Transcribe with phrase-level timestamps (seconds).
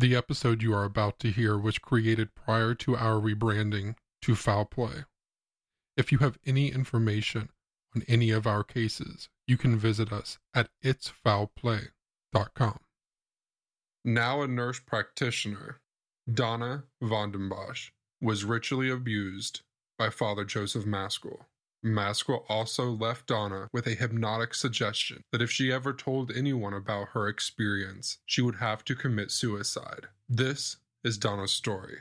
[0.00, 4.64] The episode you are about to hear was created prior to our rebranding to Foul
[4.64, 5.04] Play.
[5.94, 7.50] If you have any information
[7.94, 12.78] on any of our cases, you can visit us at itsfoulplay.com.
[14.02, 15.82] Now a nurse practitioner,
[16.32, 17.90] Donna Vondenbosch
[18.22, 19.60] was ritually abused
[19.98, 21.44] by Father Joseph Maskell.
[21.82, 27.08] Maskell also left Donna with a hypnotic suggestion that if she ever told anyone about
[27.10, 30.08] her experience, she would have to commit suicide.
[30.28, 31.98] This is Donna's story.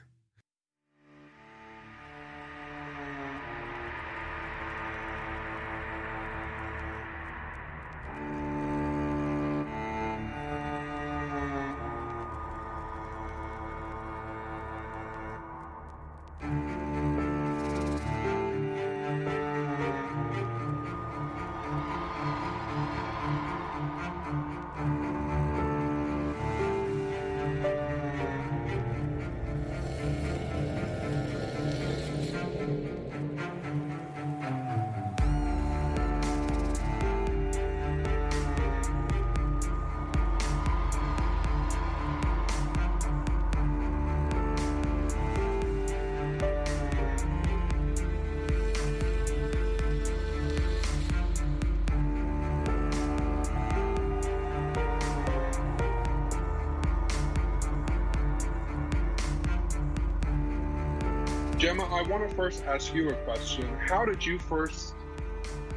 [62.68, 63.68] Ask you a question.
[63.88, 64.94] How did you first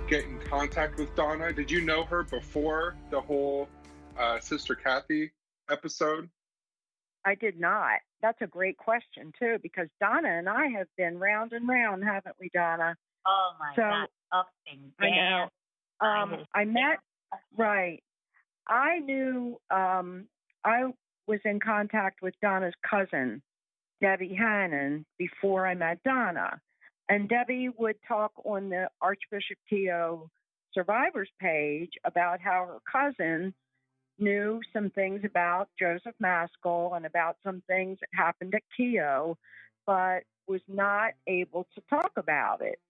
[0.09, 1.53] get in contact with Donna?
[1.53, 3.69] Did you know her before the whole
[4.19, 5.33] uh, Sister Cathy
[5.71, 6.29] episode?
[7.25, 8.01] I did not.
[8.21, 12.37] That's a great question too, because Donna and I have been round and round, haven't
[12.41, 12.97] we, Donna?
[13.27, 15.49] Oh my So, God, up and I know.
[16.07, 16.99] Um, I met
[17.57, 18.03] right.
[18.69, 20.27] I knew um,
[20.65, 20.85] I
[21.27, 23.41] was in contact with Donna's cousin,
[24.01, 26.61] Debbie Hannon, before I met Donna.
[27.13, 30.31] And Debbie would talk on the Archbishop Keough
[30.73, 33.53] survivors page about how her cousin
[34.19, 39.37] knew some things about Joseph Maskell and about some things that happened at Keough,
[39.87, 42.81] but was not able to talk about it.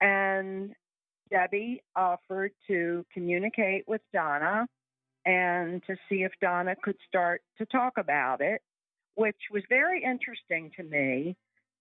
[0.00, 0.72] And
[1.30, 4.66] Debbie offered to communicate with Donna
[5.26, 8.62] and to see if Donna could start to talk about it,
[9.16, 11.36] which was very interesting to me.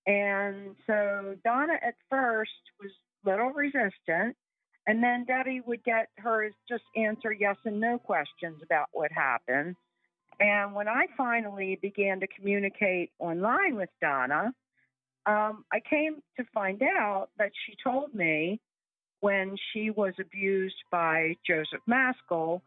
[0.10, 2.50] And so Donna at first
[2.82, 2.90] was
[3.24, 4.36] a little resistant,
[4.88, 9.76] and then Debbie would get her just answer yes and no questions about what happened.
[10.40, 14.52] And when I finally began to communicate online with Donna,
[15.28, 18.60] um, I came to find out that she told me
[19.20, 22.64] when she was abused by Joseph Maskell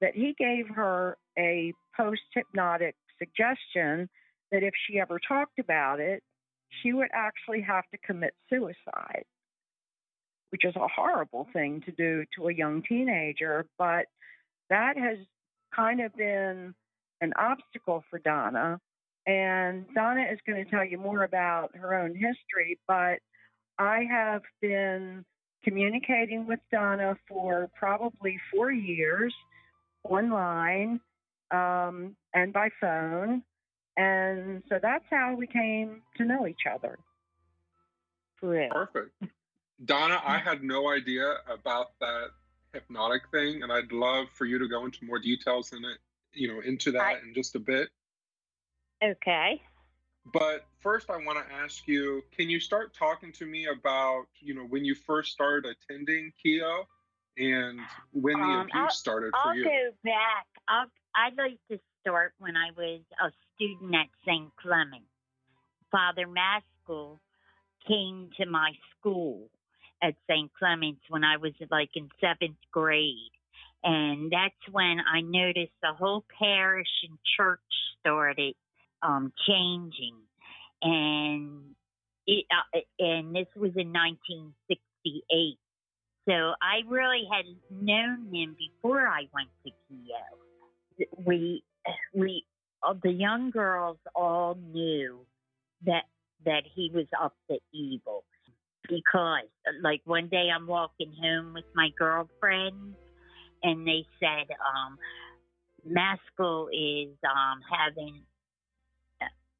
[0.00, 4.08] that he gave her a post hypnotic suggestion
[4.50, 6.22] that if she ever talked about it,
[6.82, 9.24] she would actually have to commit suicide,
[10.50, 13.66] which is a horrible thing to do to a young teenager.
[13.78, 14.06] But
[14.70, 15.18] that has
[15.74, 16.74] kind of been
[17.20, 18.80] an obstacle for Donna.
[19.26, 23.18] And Donna is going to tell you more about her own history, but
[23.78, 25.24] I have been
[25.64, 29.34] communicating with Donna for probably four years
[30.04, 31.00] online
[31.50, 33.42] um, and by phone.
[33.96, 36.98] And so that's how we came to know each other.
[38.36, 38.68] For real.
[38.70, 39.12] Perfect.
[39.84, 42.28] Donna, I had no idea about that
[42.72, 45.98] hypnotic thing, and I'd love for you to go into more details in it,
[46.32, 47.88] you know, into that I- in just a bit.
[49.02, 49.62] Okay.
[50.32, 54.54] But first, I want to ask you: Can you start talking to me about, you
[54.54, 56.84] know, when you first started attending Keough
[57.38, 57.80] and
[58.12, 59.64] when the Um, abuse I'll- started for I'll you?
[59.64, 60.46] go back.
[60.68, 64.50] I'll, I'd like to start when I was a student at St.
[64.56, 65.04] Clement.
[65.90, 67.20] Father Maskell
[67.88, 69.48] came to my school
[70.02, 70.50] at St.
[70.58, 73.32] Clement's when I was like in seventh grade.
[73.82, 77.60] And that's when I noticed the whole parish and church
[78.00, 78.54] started
[79.02, 80.16] um, changing.
[80.82, 81.74] And
[82.26, 85.58] it, uh, and this was in 1968.
[86.28, 91.06] So I really had known him before I went to Keough.
[91.24, 91.62] We
[92.12, 92.44] we
[92.94, 95.18] the young girls all knew
[95.84, 96.04] that
[96.44, 98.24] that he was up to evil
[98.88, 99.48] because
[99.82, 102.94] like one day I'm walking home with my girlfriend
[103.62, 104.98] and they said um
[105.84, 108.22] Maskell is um having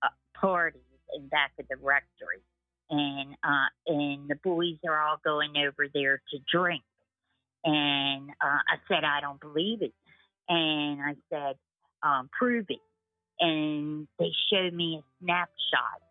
[0.02, 0.80] uh, parties
[1.16, 2.42] in back of the rectory
[2.90, 6.82] and uh, and the boys are all going over there to drink.
[7.64, 9.92] And uh, I said, I don't believe it.
[10.48, 11.56] And I said,
[12.02, 12.78] um, prove it.
[13.40, 16.02] And they showed me a snapshot.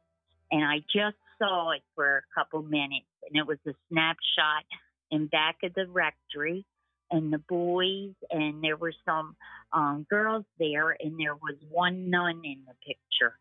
[0.51, 4.63] And I just saw it for a couple minutes, and it was a snapshot
[5.12, 6.66] in back of the rectory
[7.12, 9.36] and the boys, and there were some
[9.74, 13.38] um, girls there, and there was one nun in the picture,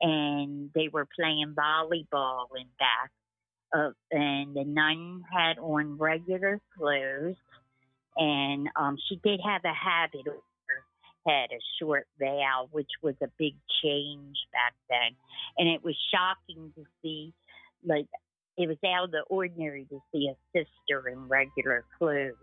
[0.00, 3.10] and they were playing volleyball in back.
[3.72, 7.36] Of, and the nun had on regular clothes,
[8.16, 10.34] and um, she did have a habit of
[11.26, 15.16] head, a short veil, which was a big change back then.
[15.58, 17.32] And it was shocking to see,
[17.84, 18.06] like,
[18.56, 22.34] it was out of the ordinary to see a sister in regular clothes.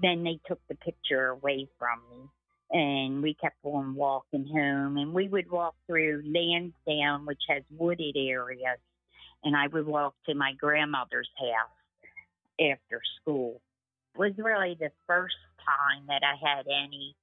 [0.00, 2.28] Then they took the picture away from me
[2.70, 8.16] and we kept on walking home and we would walk through Lansdowne, which has wooded
[8.16, 8.78] areas,
[9.42, 13.60] and I would walk to my grandmother's house after school.
[14.14, 17.14] It was really the first time that I had any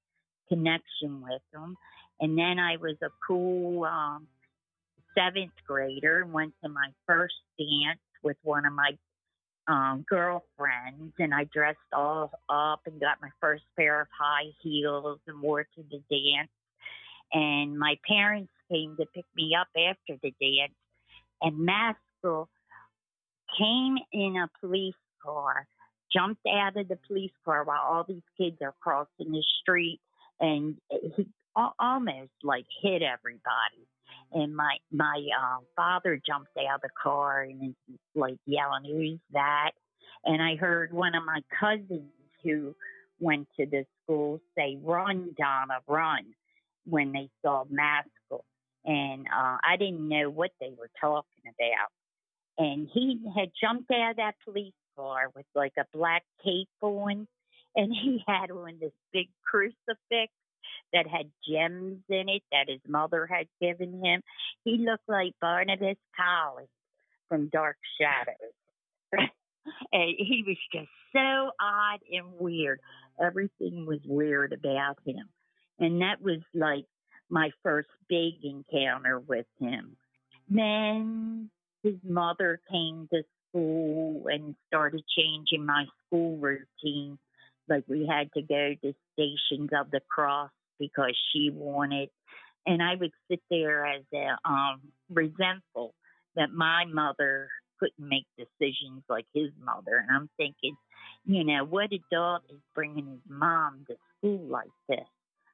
[0.48, 1.78] connection with them.
[2.20, 4.28] And then I was a cool um,
[5.18, 8.92] seventh grader and went to my first dance with one of my
[9.68, 15.20] um, girlfriends, and I dressed all up and got my first pair of high heels
[15.28, 16.52] and wore to the dance.
[17.34, 20.74] And my parents came to pick me up after the dance,
[21.42, 22.48] and Maskell
[23.58, 24.94] came in a police
[25.24, 25.68] car,
[26.14, 30.00] jumped out of the police car while all these kids are crossing the street,
[30.40, 30.78] and
[31.16, 33.88] he almost like hit everybody
[34.36, 39.20] and my my uh, father jumped out of the car and is like yelling, "Who's
[39.34, 39.72] that?"
[40.24, 42.12] And I heard one of my cousins
[42.44, 42.76] who
[43.20, 46.34] went to the school say, "Run, Donna, run!"
[46.86, 48.46] when they saw Maskell,
[48.84, 51.90] and uh, I didn't know what they were talking about.
[52.58, 57.28] And he had jumped out of that police car with like a black cape on,
[57.76, 60.32] and he had one this big crucifix
[60.94, 64.22] that had gems in it that his mother had given him.
[64.64, 66.70] He looked like Barnabas Collins
[67.28, 68.54] from Dark Shadows.
[69.92, 72.80] and he was just so odd and weird.
[73.22, 75.30] Everything was weird about him.
[75.80, 76.86] And that was like
[77.30, 79.98] my first big encounter with him.
[80.50, 81.50] Then
[81.84, 87.18] his mother came to school and started changing my school routine.
[87.68, 92.10] Like we had to go to Stations of the Cross because she wanted,
[92.66, 95.94] and I would sit there as a um, resentful
[96.36, 100.76] that my mother couldn't make decisions like his mother, and I'm thinking,
[101.26, 105.08] you know, what adult is bringing his mom to school like this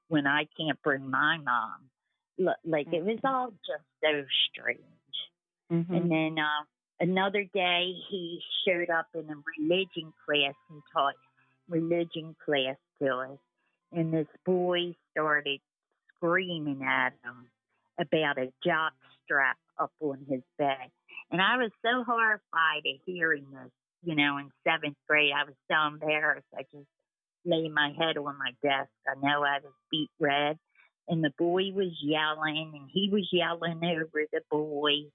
[0.10, 1.90] when I can't bring my mom?
[2.66, 3.28] Like it was mm-hmm.
[3.28, 4.81] all just so strange.
[5.72, 5.94] Mm-hmm.
[5.94, 6.66] And then uh,
[7.00, 11.16] another day, he showed up in a religion class and taught
[11.71, 13.39] religion class to us
[13.91, 15.59] and this boy started
[16.15, 17.50] screaming at him
[18.00, 20.89] about a jock strap up on his back.
[21.31, 23.69] And I was so horrified at hearing this, uh,
[24.03, 25.31] you know, in seventh grade.
[25.35, 26.47] I was so embarrassed.
[26.56, 26.88] I just
[27.45, 28.89] lay my head on my desk.
[29.07, 30.57] I know I was beat red.
[31.07, 35.09] And the boy was yelling, and he was yelling over the boy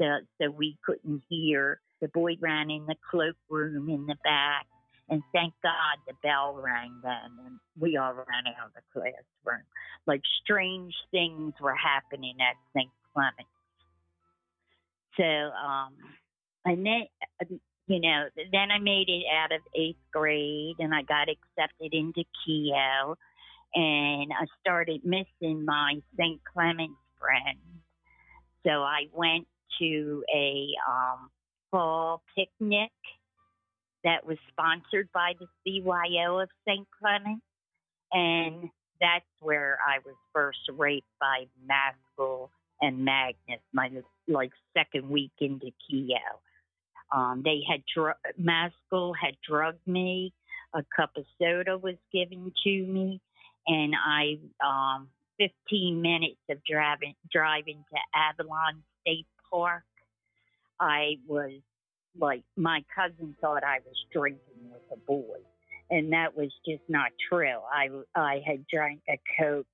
[0.00, 1.80] so, so we couldn't hear.
[2.00, 4.66] The boy ran in the cloakroom in the back
[5.10, 9.64] and thank God the bell rang then, and we all ran out of the classroom.
[10.06, 12.90] Like strange things were happening at St.
[13.12, 13.50] Clement's.
[15.16, 15.94] So, um,
[16.64, 17.02] and then,
[17.88, 22.22] you know, then I made it out of eighth grade, and I got accepted into
[22.46, 23.16] Keough,
[23.74, 26.40] and I started missing my St.
[26.52, 27.58] Clement's friends.
[28.64, 29.48] So I went
[29.80, 31.30] to a um,
[31.72, 32.90] fall picnic
[34.04, 36.86] that was sponsored by the CYO of St.
[36.98, 37.42] Clement.
[38.12, 43.90] And that's where I was first raped by Maskell and Magnus, my
[44.28, 46.38] like second week into Keough.
[47.12, 50.32] Um, they had dr- Maskell had drugged me.
[50.72, 53.20] A cup of soda was given to me,
[53.66, 59.82] and I um, 15 minutes of driving driving to Avalon State Park.
[60.78, 61.60] I was
[62.18, 65.38] like my cousin thought I was drinking with a boy,
[65.90, 67.58] and that was just not true.
[67.72, 69.66] I I had drank a coke,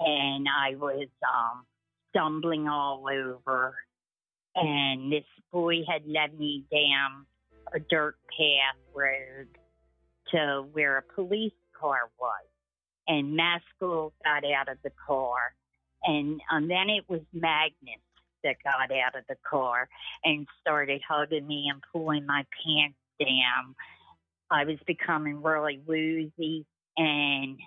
[0.00, 1.64] and I was um,
[2.10, 3.74] stumbling all over,
[4.54, 7.26] and this boy had led me down
[7.74, 9.48] a dirt path road
[10.32, 12.46] to where a police car was,
[13.08, 15.54] and Maskell got out of the car,
[16.04, 18.00] and, and then it was Magnus
[18.44, 19.88] that got out of the car
[20.24, 23.74] and started hugging me and pulling my pants down.
[24.50, 26.64] I was becoming really woozy
[26.96, 27.58] and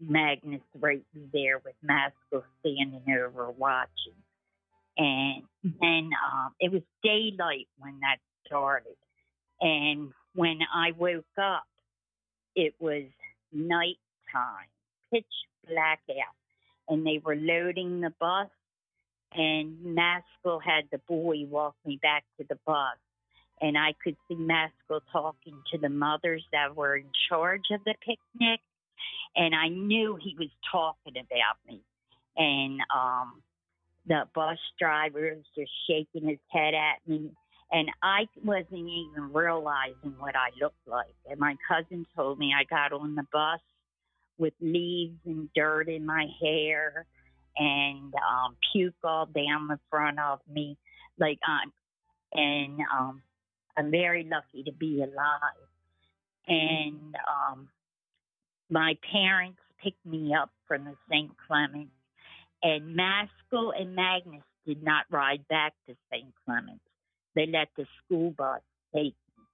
[0.00, 4.16] Magnus right there with Maskell standing over watching.
[4.96, 8.96] And then um, it was daylight when that started.
[9.60, 11.64] And when I woke up,
[12.54, 13.04] it was
[13.52, 14.68] nighttime,
[15.12, 15.24] pitch
[15.68, 16.34] black out.
[16.88, 18.48] And they were loading the bus,
[19.34, 22.96] and Maskell had the boy walk me back to the bus.
[23.60, 27.94] And I could see Maskell talking to the mothers that were in charge of the
[28.00, 28.60] picnic.
[29.36, 31.80] And I knew he was talking about me.
[32.36, 33.42] And um,
[34.06, 37.30] the bus driver was just shaking his head at me.
[37.70, 41.14] And I wasn't even realizing what I looked like.
[41.30, 43.60] And my cousin told me I got on the bus
[44.38, 47.06] with leaves and dirt in my hair
[47.56, 50.76] and um, puke all down the front of me.
[51.18, 51.72] Like I'm,
[52.32, 53.22] and um,
[53.76, 55.68] I'm very lucky to be alive.
[56.46, 57.68] And um,
[58.70, 61.30] my parents picked me up from the St.
[61.46, 61.92] Clements,
[62.62, 66.32] and Maskell and Magnus did not ride back to St.
[66.44, 66.84] Clements.
[67.34, 68.60] They let the school bus
[68.94, 69.44] take me,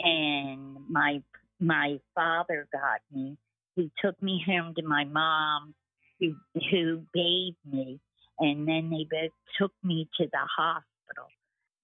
[0.00, 1.22] and my
[1.58, 3.36] my father got me.
[3.74, 5.74] He took me home to my mom,
[6.20, 6.34] who
[6.70, 8.00] who bathed me,
[8.38, 11.28] and then they both took me to the hospital.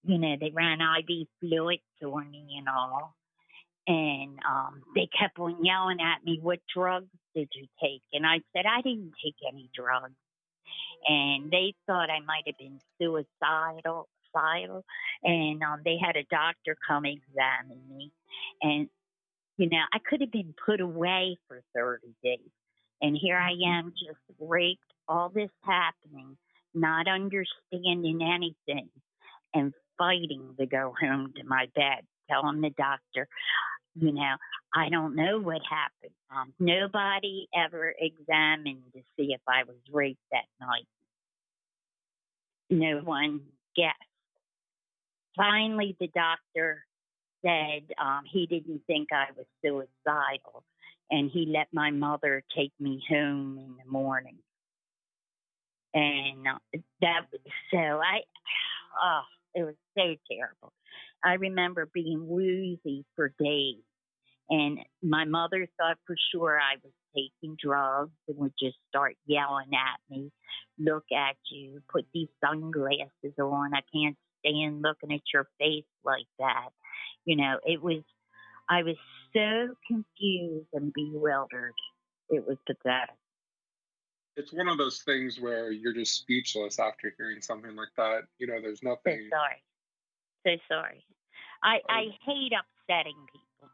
[0.05, 3.15] You know, they ran IV fluids on me and all.
[3.87, 8.03] And um, they kept on yelling at me, What drugs did you take?
[8.13, 10.15] And I said, I didn't take any drugs.
[11.07, 14.09] And they thought I might have been suicidal.
[14.33, 14.85] suicidal.
[15.25, 18.13] And um, they had a doctor come examine me.
[18.61, 18.89] And,
[19.57, 22.39] you know, I could have been put away for 30 days.
[23.03, 26.37] And here I am just raped, all this happening,
[26.73, 28.89] not understanding anything,
[29.53, 33.29] and fighting to go home to my bed, telling the doctor,
[33.95, 34.37] you know,
[34.75, 36.15] I don't know what happened.
[36.35, 40.87] Um, nobody ever examined to see if I was raped that night.
[42.71, 43.41] No one
[43.77, 43.97] guessed.
[45.37, 46.85] Finally, the doctor
[47.45, 50.65] said um, he didn't think I was suicidal,
[51.13, 54.39] and he let my mother take me home in the morning.
[55.95, 57.27] And uh, that,
[57.71, 58.23] so I,
[59.01, 59.21] oh,
[59.55, 60.73] it was so terrible.
[61.23, 63.83] I remember being woozy for days.
[64.49, 69.71] And my mother thought for sure I was taking drugs and would just start yelling
[69.75, 70.33] at me,
[70.79, 73.75] look at you, put these sunglasses on.
[73.75, 76.71] I can't stand looking at your face like that.
[77.27, 78.03] You know, it was,
[78.69, 78.97] I was
[79.35, 81.75] so confused and bewildered.
[82.31, 83.15] It was pathetic.
[84.37, 88.23] It's one of those things where you're just speechless after hearing something like that.
[88.39, 89.29] You know, there's nothing.
[89.31, 89.63] So sorry.
[90.47, 91.05] So sorry.
[91.63, 92.33] I, I oh.
[92.33, 93.71] hate upsetting people,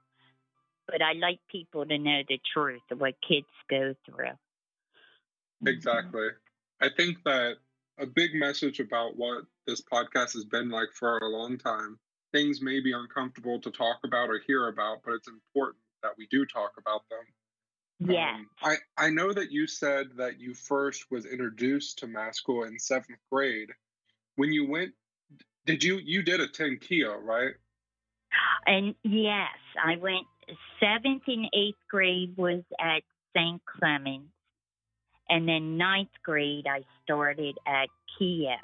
[0.88, 4.37] but I like people to know the truth of what kids go through.
[5.66, 6.28] Exactly.
[6.80, 7.57] I think that
[7.99, 11.99] a big message about what this podcast has been like for a long time
[12.32, 16.26] things may be uncomfortable to talk about or hear about, but it's important that we
[16.30, 18.11] do talk about them.
[18.14, 18.35] Yeah.
[18.35, 22.78] Um, I, I know that you said that you first was introduced to Maskell in
[22.78, 23.70] seventh grade.
[24.37, 24.92] When you went,
[25.66, 27.54] did you you did attend Keough, right?
[28.66, 29.49] And yes,
[29.85, 30.26] I went
[30.80, 33.02] seventh and eighth grade was at
[33.37, 33.61] St.
[33.66, 34.30] Clements.
[35.28, 38.56] And then ninth grade, I started at Keough.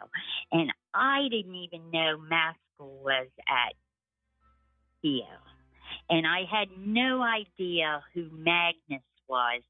[0.52, 2.18] And I didn't even know
[2.78, 3.75] Maskell was at
[5.04, 5.23] Keough.
[6.11, 9.62] And I had no idea who Magnus was.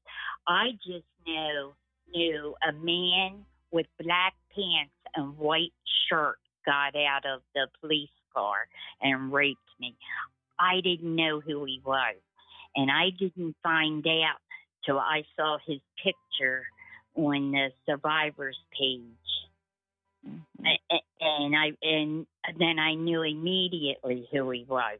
[0.47, 1.73] I just knew
[2.13, 5.73] knew a man with black pants and white
[6.07, 8.67] shirt got out of the police car
[9.01, 9.95] and raped me.
[10.59, 12.15] I didn't know who he was.
[12.75, 14.39] And I didn't find out
[14.85, 16.63] till I saw his picture
[17.15, 19.24] on the survivors page.
[20.27, 20.65] Mm-hmm.
[21.21, 22.25] And I and
[22.57, 24.99] then I knew immediately who he was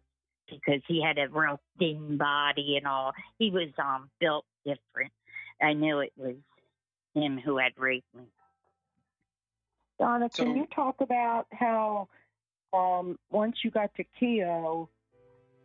[0.49, 3.13] because he had a real thin body and all.
[3.39, 5.11] He was um built different.
[5.61, 6.35] I knew it was
[7.13, 8.23] him who had raped me.
[9.97, 12.09] Donna, can so, you talk about how
[12.73, 14.87] um, once you got to Keough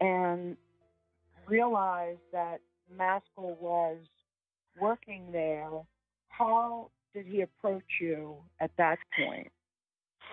[0.00, 0.56] and
[1.48, 2.60] realized that
[2.96, 3.98] Maskell was
[4.80, 5.68] working there,
[6.28, 9.48] how did he approach you at that point?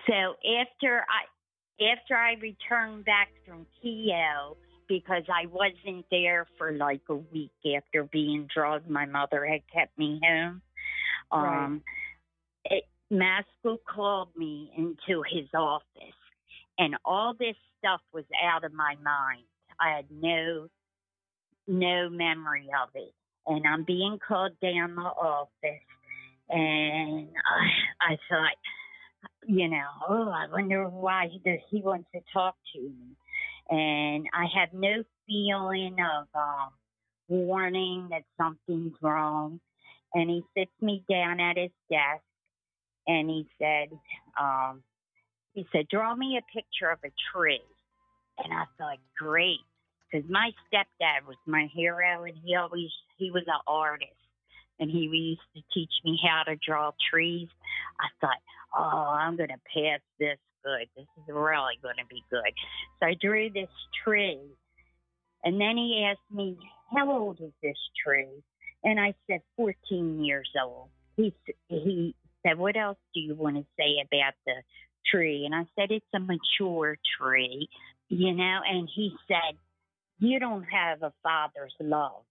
[0.06, 0.12] So
[0.60, 4.56] after I after I returned back from Keough,
[4.88, 9.96] because I wasn't there for like a week after being drugged, my mother had kept
[9.98, 10.62] me home.
[11.30, 12.78] Um, right.
[12.78, 15.84] it, Maskell called me into his office
[16.78, 19.44] and all this stuff was out of my mind.
[19.80, 20.68] I had no
[21.66, 23.12] no memory of it.
[23.46, 25.82] and I'm being called down the office.
[26.50, 28.56] And I, I thought,
[29.46, 33.16] you know, oh, I wonder why he, does, he wants to talk to me.
[33.70, 36.70] And I have no feeling of um,
[37.28, 39.60] warning that something's wrong.
[40.14, 42.22] And he sits me down at his desk
[43.06, 43.88] and he said,
[44.40, 44.82] um,
[45.52, 47.60] he said, draw me a picture of a tree.
[48.38, 49.58] And I thought, great,
[50.10, 54.12] because my stepdad was my hero, and he always he was an artist,
[54.80, 57.48] and he used to teach me how to draw trees.
[58.00, 58.38] I thought,
[58.76, 60.88] oh, I'm going to pass this good.
[60.96, 62.52] This is really going to be good.
[63.00, 63.70] So I drew this
[64.04, 64.40] tree,
[65.44, 66.58] and then he asked me,
[66.94, 68.42] how old is this tree?
[68.84, 70.88] And I said, 14 years old.
[71.16, 71.34] He
[71.68, 72.14] he
[72.46, 74.54] said, what else do you want to say about the
[75.10, 75.44] tree?
[75.44, 77.68] And I said, it's a mature tree,
[78.08, 78.60] you know.
[78.68, 79.58] And he said,
[80.20, 82.22] you don't have a father's love.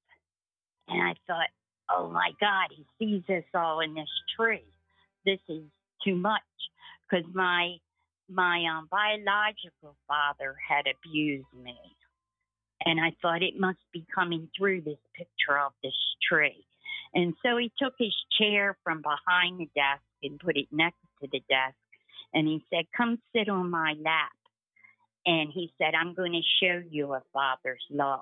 [0.87, 1.49] And I thought,
[1.89, 4.65] oh my God, he sees us all in this tree.
[5.25, 5.63] This is
[6.03, 6.41] too much
[7.09, 7.75] because my
[8.29, 11.77] my um, biological father had abused me,
[12.85, 15.95] and I thought it must be coming through this picture of this
[16.29, 16.65] tree.
[17.13, 21.29] And so he took his chair from behind the desk and put it next to
[21.31, 21.77] the desk,
[22.33, 24.31] and he said, "Come sit on my lap."
[25.25, 28.21] And he said, I'm going to show you a father's love.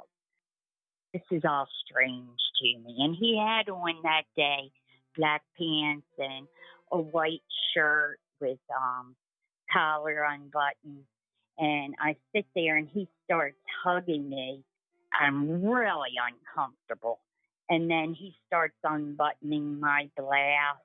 [1.14, 2.96] This is all strange to me.
[3.00, 4.72] And he had on that day
[5.18, 6.48] black pants and
[6.92, 7.44] a white
[7.74, 9.16] shirt with um
[9.72, 11.06] collar unbuttoned.
[11.58, 14.64] And I sit there and he starts hugging me.
[15.18, 17.20] I'm really uncomfortable.
[17.70, 20.78] And then he starts unbuttoning my blouse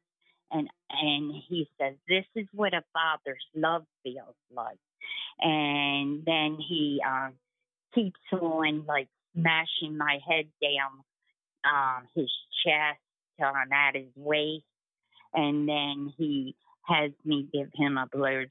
[0.51, 4.79] and and he says, This is what a father's love feels like
[5.41, 7.33] and then he um,
[7.95, 11.03] keeps on like smashing my head down
[11.65, 12.31] um, his
[12.65, 12.99] chest
[13.43, 14.65] I'm at his waist,
[15.33, 18.47] and then he has me give him a blowjob.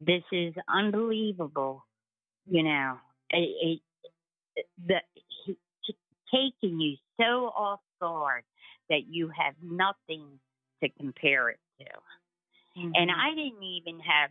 [0.00, 1.84] This is unbelievable,
[2.46, 2.98] you know.
[3.30, 3.80] It,
[4.56, 5.00] it, the
[5.44, 5.56] he,
[6.32, 8.44] taking you so off guard
[8.90, 10.26] that you have nothing
[10.82, 11.84] to compare it to.
[12.78, 12.90] Mm-hmm.
[12.94, 14.30] And I didn't even have,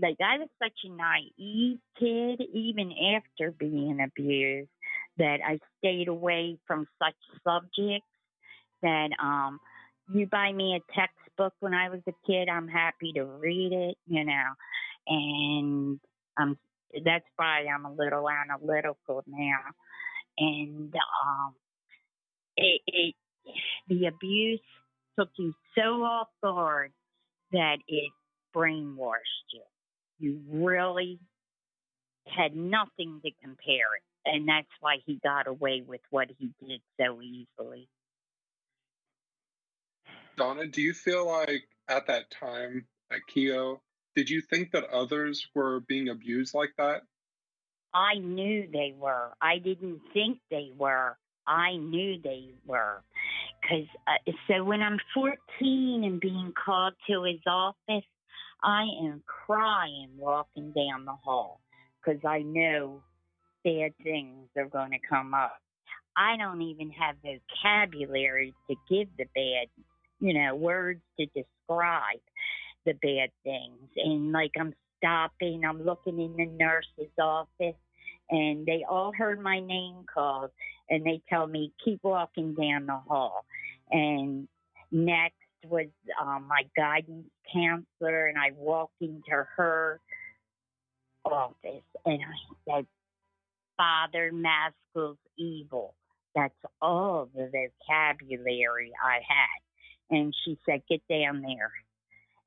[0.00, 4.70] like, I was such a naive kid, even after being abused,
[5.18, 8.08] that I stayed away from such subjects
[8.82, 9.58] that, um,
[10.12, 13.96] you buy me a textbook when I was a kid, I'm happy to read it,
[14.06, 14.44] you know,
[15.08, 16.00] and
[16.36, 16.58] um,
[17.04, 19.58] that's why I'm a little analytical now.
[20.38, 21.54] And um,
[22.56, 23.14] it, it
[23.88, 24.60] the abuse
[25.18, 26.92] took you so off guard
[27.52, 28.10] that it
[28.54, 29.62] brainwashed you.
[30.18, 31.18] You really
[32.26, 34.02] had nothing to compare it.
[34.24, 37.88] And that's why he got away with what he did so easily.
[40.36, 43.78] Donna, do you feel like at that time at Keough,
[44.14, 47.02] did you think that others were being abused like that?
[47.94, 49.32] I knew they were.
[49.40, 51.16] I didn't think they were.
[51.46, 53.02] I knew they were.
[53.62, 58.04] Because uh, so when I'm 14 and being called to his office,
[58.62, 61.60] I am crying walking down the hall
[62.04, 63.02] because I know
[63.64, 65.58] bad things are going to come up.
[66.16, 69.68] I don't even have vocabulary to give the bad,
[70.20, 72.20] you know, words to describe
[72.86, 73.90] the bad things.
[73.96, 77.76] And like I'm stopping, I'm looking in the nurse's office,
[78.30, 80.50] and they all heard my name called
[80.88, 83.44] and they tell me keep walking down the hall.
[83.90, 84.48] And
[84.90, 85.34] next
[85.68, 85.86] was
[86.20, 90.00] um, my guidance counselor, and I walked into her
[91.24, 92.86] office and I said,
[93.76, 95.94] Father Maskell's evil.
[96.34, 100.16] That's all the vocabulary I had.
[100.16, 101.72] And she said, Get down there.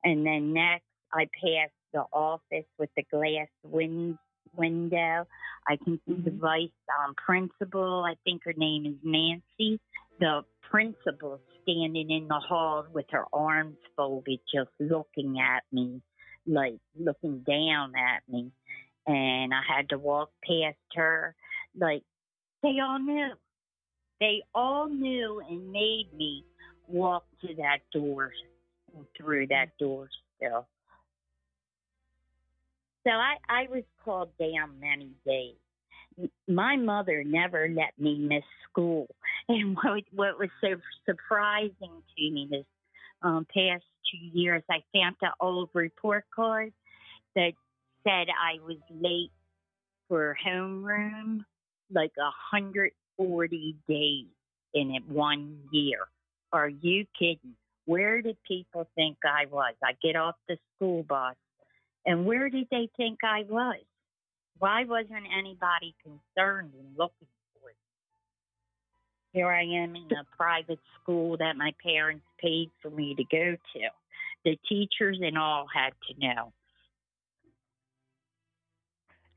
[0.04, 4.16] And then next, I passed the office with the glass windows
[4.56, 5.26] window.
[5.68, 6.40] I can see the mm-hmm.
[6.40, 6.68] vice
[7.04, 8.04] um, principal.
[8.04, 9.80] I think her name is Nancy.
[10.18, 16.00] The principal standing in the hall with her arms folded, just looking at me,
[16.46, 18.50] like looking down at me.
[19.06, 21.34] And I had to walk past her.
[21.78, 22.02] Like,
[22.62, 23.30] they all knew.
[24.20, 26.44] They all knew and made me
[26.86, 28.32] walk to that door,
[29.16, 30.66] through that door still.
[33.04, 35.56] So I, I was called down many days.
[36.48, 39.06] My mother never let me miss school.
[39.48, 42.64] And what, what was so surprising to me this
[43.20, 46.72] um, past two years, I found an old report card
[47.34, 47.52] that
[48.04, 49.32] said I was late
[50.08, 51.44] for homeroom
[51.92, 54.26] like a 140 days
[54.74, 55.98] in it one year.
[56.52, 57.56] Are you kidding?
[57.86, 59.74] Where did people think I was?
[59.82, 61.34] I get off the school bus,
[62.06, 63.80] and where did they think I was?
[64.60, 67.76] Why wasn't anybody concerned and looking for it?
[69.32, 73.56] Here I am in a private school that my parents paid for me to go
[73.56, 73.88] to.
[74.44, 76.52] The teachers and all had to know.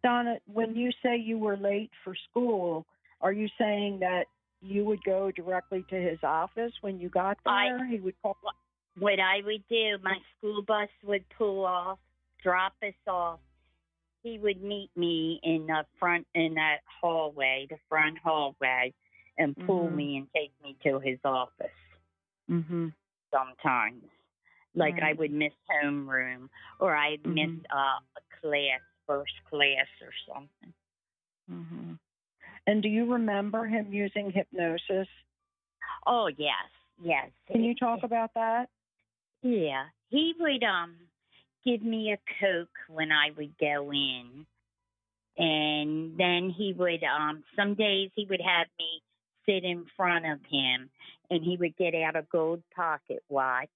[0.03, 2.85] Donna, when you say you were late for school,
[3.21, 4.25] are you saying that
[4.61, 7.79] you would go directly to his office when you got there?
[7.79, 8.35] I- he would call.
[8.99, 11.99] What I would do, my school bus would pull off,
[12.43, 13.39] drop us off.
[14.23, 18.93] He would meet me in the front in that hallway, the front hallway,
[19.37, 19.95] and pull Mhm.
[19.95, 21.69] me and take me to his office.
[22.49, 22.89] Mm-hmm.
[23.31, 24.03] sometimes.
[24.75, 27.65] Like I would miss homeroom or I'd miss Mhm.
[27.71, 30.73] uh, a class, first class or something.
[31.49, 31.93] Mm-hmm.
[32.67, 35.07] And do you remember him using hypnosis?
[36.05, 36.69] Oh yes,
[37.01, 37.31] yes.
[37.47, 38.69] Can you talk about that?
[39.41, 40.95] Yeah, he would um
[41.65, 44.45] give me a coke when I would go in,
[45.37, 49.01] and then he would um some days he would have me
[49.45, 50.89] sit in front of him,
[51.29, 53.69] and he would get out a gold pocket watch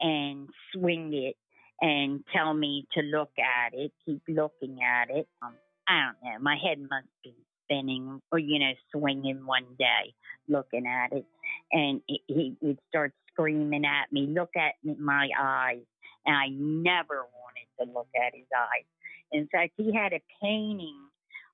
[0.00, 1.36] and swing it
[1.80, 5.26] and tell me to look at it, keep looking at it.
[5.42, 5.54] Um,
[5.88, 10.14] I don't know, my head must be spinning or you know swinging one day
[10.48, 11.24] looking at it
[11.72, 15.82] and he- would start screaming at me, look at my eyes.
[16.26, 18.84] And I never wanted to look at his eyes.
[19.32, 20.98] In fact, he had a painting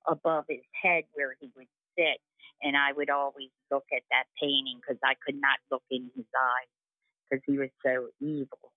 [0.07, 2.19] above his head where he would sit.
[2.61, 6.25] And I would always look at that painting because I could not look in his
[6.35, 6.71] eyes
[7.29, 8.71] because he was so evil.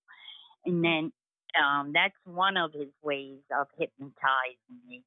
[0.67, 1.13] And then
[1.59, 5.03] um, that's one of his ways of hypnotizing me.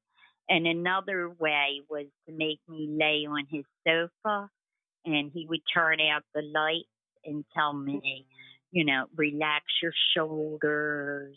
[0.48, 4.50] And another way was to make me lay on his sofa
[5.04, 6.88] and he would turn out the lights
[7.24, 8.26] and tell me,
[8.74, 11.36] you know, relax your shoulders,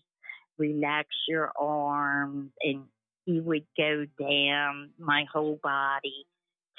[0.57, 2.85] relax your arms, and
[3.25, 6.25] he would go down my whole body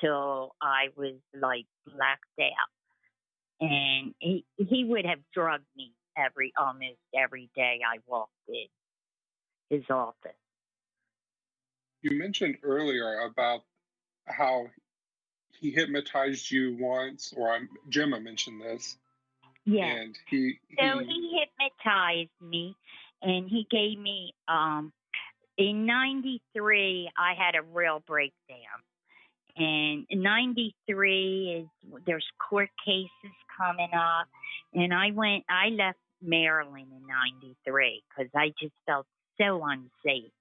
[0.00, 3.60] till I was like blacked out.
[3.60, 8.66] And he he would have drugged me every almost every day I walked in
[9.70, 10.32] his office.
[12.02, 13.60] You mentioned earlier about
[14.26, 14.66] how
[15.60, 18.96] he hypnotized you once, or I'm, Gemma mentioned this,
[19.68, 19.84] Yeah.
[19.86, 22.74] and he, So he he hypnotized me
[23.22, 24.92] and he gave me um
[25.58, 28.80] in 93 I had a real breakdown.
[29.56, 34.28] And 93 is there's court cases coming up
[34.74, 39.06] and I went I left Maryland in 93 cuz I just felt
[39.40, 40.32] so unsafe.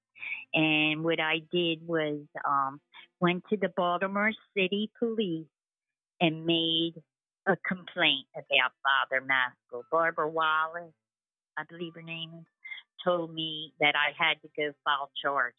[0.54, 2.80] And what I did was um
[3.20, 5.48] went to the Baltimore City Police
[6.22, 6.94] and made
[7.48, 9.86] a complaint about Father Maskell.
[9.92, 10.94] Barbara Wallace,
[11.58, 12.46] I believe her name is,
[13.04, 15.56] told me that I had to go file charges.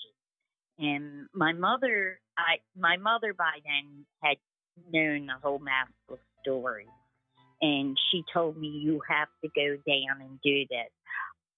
[0.78, 4.36] And my mother, I my mother by then had
[4.92, 6.86] known the whole Maskell story,
[7.60, 10.90] and she told me you have to go down and do this.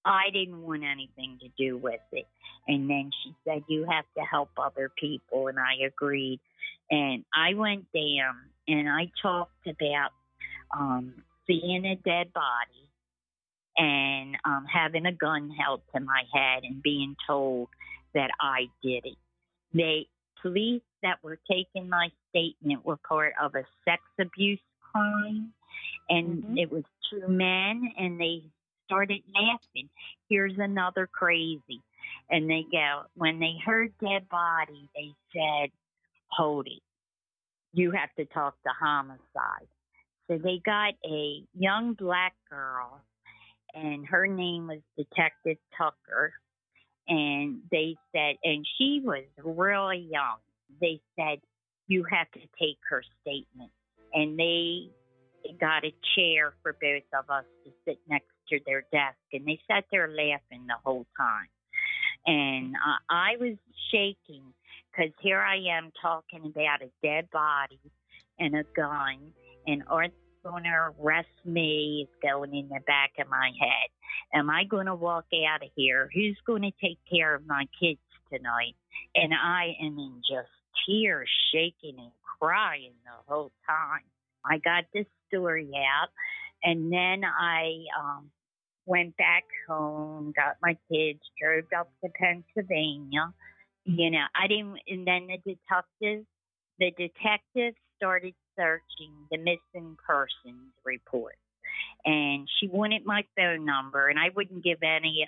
[0.04, 2.26] I didn't want anything to do with it.
[2.66, 5.48] And then she said, You have to help other people.
[5.48, 6.40] And I agreed.
[6.90, 10.10] And I went down and I talked about
[10.76, 11.14] um,
[11.46, 12.88] seeing a dead body
[13.76, 17.68] and um, having a gun held to my head and being told
[18.14, 19.16] that I did it.
[19.72, 20.09] They
[20.42, 25.52] police that were taking my statement were part of a sex abuse crime,
[26.09, 26.59] and Mhm.
[26.59, 28.42] it was two men, and they
[28.85, 29.88] started laughing.
[30.28, 31.80] Here's another crazy,
[32.28, 35.70] and they go when they heard dead body, they said,
[36.28, 36.83] "Hold it,
[37.72, 39.68] you have to talk to homicide."
[40.30, 43.00] So they got a young black girl,
[43.74, 46.32] and her name was Detective Tucker.
[47.08, 50.36] And they said, and she was really young.
[50.80, 51.40] They said,
[51.88, 53.72] you have to take her statement.
[54.14, 54.90] And they
[55.60, 59.18] got a chair for both of us to sit next to their desk.
[59.32, 61.48] And they sat there laughing the whole time.
[62.26, 63.56] And uh, I was
[63.90, 64.44] shaking
[64.92, 67.80] because here I am talking about a dead body
[68.38, 69.32] and a gun,
[69.70, 74.38] and Art's going to arrest me is going in the back of my head.
[74.38, 76.09] Am I going to walk out of here?
[76.14, 78.00] Who's going to take care of my kids
[78.33, 78.74] tonight?
[79.14, 80.48] And I am in just
[80.87, 84.04] tears, shaking and crying the whole time.
[84.44, 86.09] I got this story out,
[86.64, 88.30] and then I um,
[88.87, 93.33] went back home, got my kids, drove up to Pennsylvania.
[93.85, 96.24] You know, I didn't, and then the detective,
[96.78, 101.36] the detective started searching the missing persons report.
[102.04, 105.26] And she wanted my phone number, and I wouldn't give any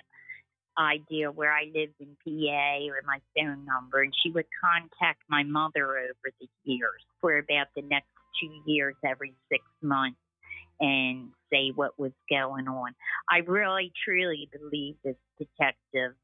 [0.77, 4.01] idea where I lived in PA or my phone number.
[4.01, 8.07] And she would contact my mother over the years for about the next
[8.41, 10.17] two years every six months
[10.79, 12.95] and say what was going on.
[13.29, 16.15] I really, truly believe this detective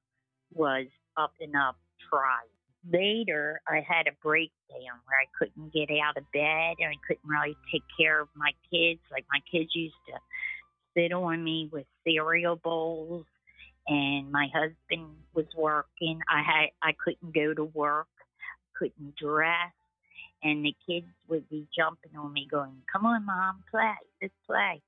[0.53, 1.77] was up and up
[2.09, 2.58] trying.
[2.87, 7.27] Later, I had a breakdown where I couldn't get out of bed and I couldn't
[7.27, 9.01] really take care of my kids.
[9.11, 10.19] Like my kids used to
[10.95, 13.25] sit on me with cereal bowls
[13.87, 16.21] and my husband was working.
[16.29, 18.07] I had I couldn't go to work,
[18.77, 19.73] couldn't dress,
[20.43, 24.81] and the kids would be jumping on me, going, "Come on, mom, play, let's play."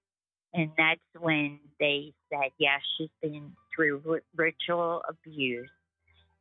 [0.53, 5.69] And that's when they said, Yeah, she's been through ritual abuse,"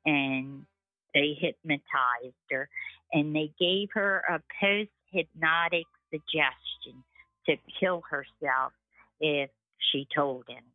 [0.05, 0.67] and
[1.15, 2.69] they hypnotized her,
[3.13, 7.05] and they gave her a post hypnotic suggestion
[7.47, 8.73] to kill herself
[9.21, 9.51] if
[9.91, 10.67] she told anybody.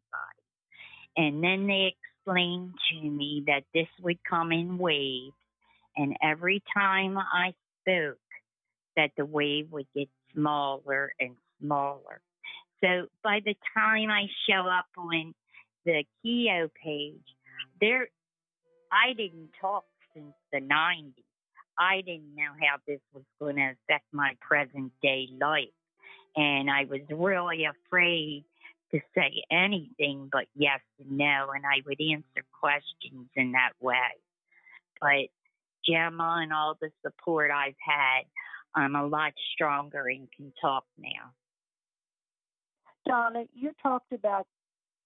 [1.18, 5.34] And then they explained to me that this would come in waves.
[5.96, 8.18] And every time I spoke,
[8.98, 12.22] that the wave would get smaller and smaller.
[12.82, 15.34] So by the time I show up on
[15.86, 17.22] the Keough page,
[17.80, 18.08] there,
[18.92, 21.14] I didn't talk since the 90s.
[21.78, 25.68] I didn't know how this was going to affect my present day life.
[26.36, 28.46] And I was really afraid
[28.92, 33.96] to say anything but yes and no, and I would answer questions in that way.
[35.02, 35.30] But
[35.86, 38.24] Gemma and all the support I've had,
[38.74, 41.32] I'm a lot stronger and can talk now.
[43.08, 44.48] Donna, you talked about,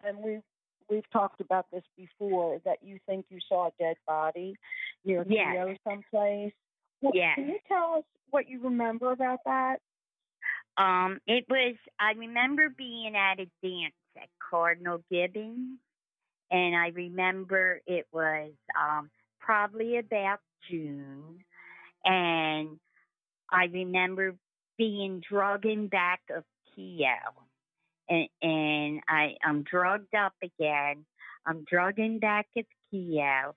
[0.03, 0.41] and we've
[0.89, 4.55] we've talked about this before, that you think you saw a dead body
[5.05, 5.55] near yes.
[5.55, 6.53] Keough someplace.
[7.01, 7.35] Well, yes.
[7.35, 9.77] Can you tell us what you remember about that?
[10.77, 15.77] Um, it was, I remember being at a dance at Cardinal Gibbons,
[16.51, 19.09] and I remember it was um,
[19.39, 21.39] probably about June,
[22.05, 22.79] and
[23.51, 24.35] I remember
[24.77, 26.43] being drugged in back of
[26.77, 27.33] Keough,
[28.07, 31.05] and, and I, I'm drugged up again.
[31.45, 33.53] I'm drugged in back of Keough,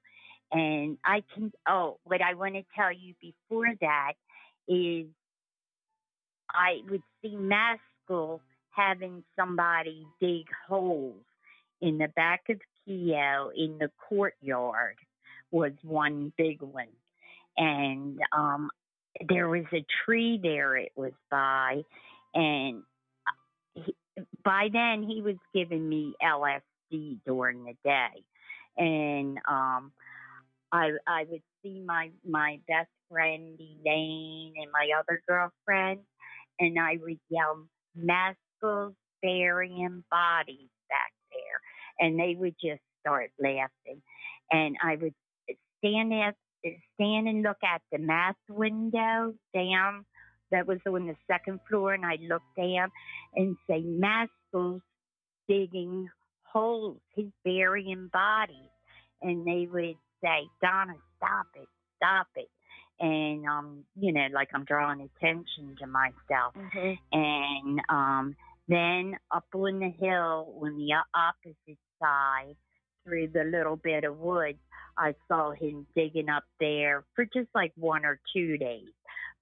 [0.52, 4.12] and I can, oh, what I want to tell you before that
[4.68, 5.06] is
[6.50, 11.24] I would see Maskell having somebody dig holes
[11.80, 14.96] in the back of Keough in the courtyard
[15.50, 16.86] was one big one.
[17.56, 18.70] And um,
[19.28, 21.82] there was a tree there it was by.
[22.34, 22.82] And
[23.26, 23.94] uh, he,
[24.44, 28.22] by then he was giving me LSD during the day.
[28.76, 29.92] And um,
[30.72, 36.00] I, I would see my, my best friend Elaine and my other girlfriend
[36.58, 42.06] and I would yell, Maskell's burying bodies back there.
[42.08, 44.02] And they would just start laughing.
[44.50, 45.14] And I would
[45.78, 46.34] stand at,
[46.94, 50.04] stand and look at the math window down
[50.50, 52.90] that was on the second floor, and I'd look down
[53.34, 54.82] and say, Maskell's
[55.48, 56.08] digging
[56.44, 56.98] holes.
[57.14, 58.68] He's burying bodies.
[59.22, 62.48] And they would say, Donna, stop it, stop it
[63.02, 66.54] and um, you know, like I'm drawing attention to myself.
[66.56, 66.92] Mm-hmm.
[67.12, 68.36] And um,
[68.68, 72.54] then up on the hill, on the opposite side,
[73.04, 74.58] through the little bit of woods,
[74.96, 78.92] I saw him digging up there for just like one or two days.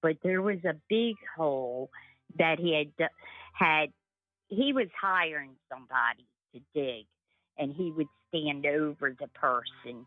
[0.01, 1.90] But there was a big hole
[2.38, 3.09] that he had
[3.53, 3.90] had.
[4.49, 7.05] He was hiring somebody to dig,
[7.59, 10.07] and he would stand over the person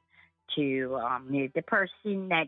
[0.56, 2.48] to um, the person that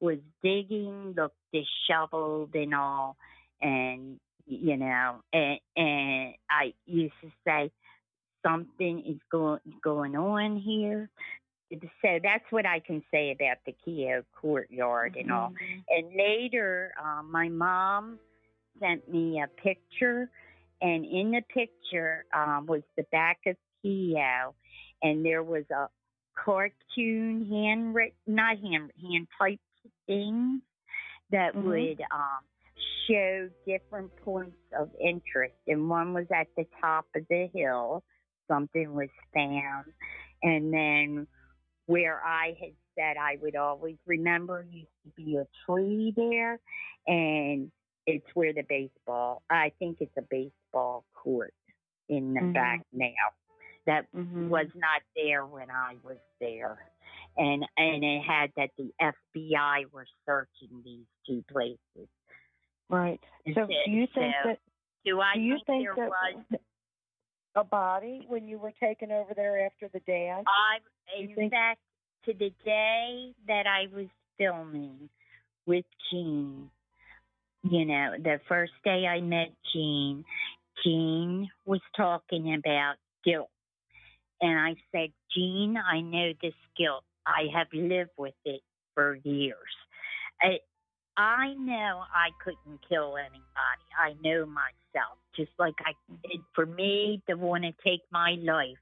[0.00, 3.16] was digging, looked disheveled and all,
[3.60, 7.70] and you know, and, and I used to say
[8.46, 11.10] something is going going on here.
[11.70, 15.20] So that's what I can say about the Keough courtyard mm-hmm.
[15.20, 15.52] and all.
[15.88, 18.20] And later, um, my mom
[18.78, 20.30] sent me a picture,
[20.80, 24.52] and in the picture um, was the back of Keough,
[25.02, 25.88] and there was a
[26.36, 29.60] cartoon handwritten, not hand hand typed
[30.06, 30.60] things
[31.30, 31.68] that mm-hmm.
[31.68, 32.44] would um,
[33.08, 35.54] show different points of interest.
[35.66, 38.04] And one was at the top of the hill,
[38.48, 39.86] something was found.
[40.42, 41.26] And then
[41.86, 46.58] where I had said I would always remember used to be a tree there,
[47.06, 47.70] and
[48.06, 51.54] it's where the baseball, I think it's a baseball court
[52.08, 52.52] in the mm-hmm.
[52.52, 53.10] back now.
[53.86, 54.48] That Mhm.
[54.48, 56.90] was not there when I was there.
[57.36, 62.08] And and it had that the FBI were searching these two places.
[62.88, 63.20] right.
[63.54, 64.60] So, do you think so, that
[65.04, 66.44] do I do you think, think there that was
[67.56, 70.46] a body when you were taken over there after the dance?
[70.48, 70.80] I
[71.18, 71.80] in think- fact
[72.24, 75.08] to the day that I was filming
[75.66, 76.70] with Jean,
[77.62, 80.24] you know, the first day I met Jean,
[80.84, 83.50] Jean was talking about guilt.
[84.40, 87.04] And I said, Jean, I know this guilt.
[87.26, 88.60] I have lived with it
[88.94, 89.56] for years.
[90.42, 90.58] I,
[91.16, 93.86] I know I couldn't kill anybody.
[93.98, 95.18] I know myself.
[95.34, 95.92] Just like I,
[96.24, 98.78] it, for me to want to take my life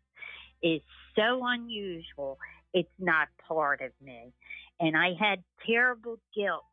[0.63, 0.81] is
[1.17, 2.39] so unusual.
[2.73, 4.33] It's not part of me.
[4.81, 6.65] And I had terrible guilt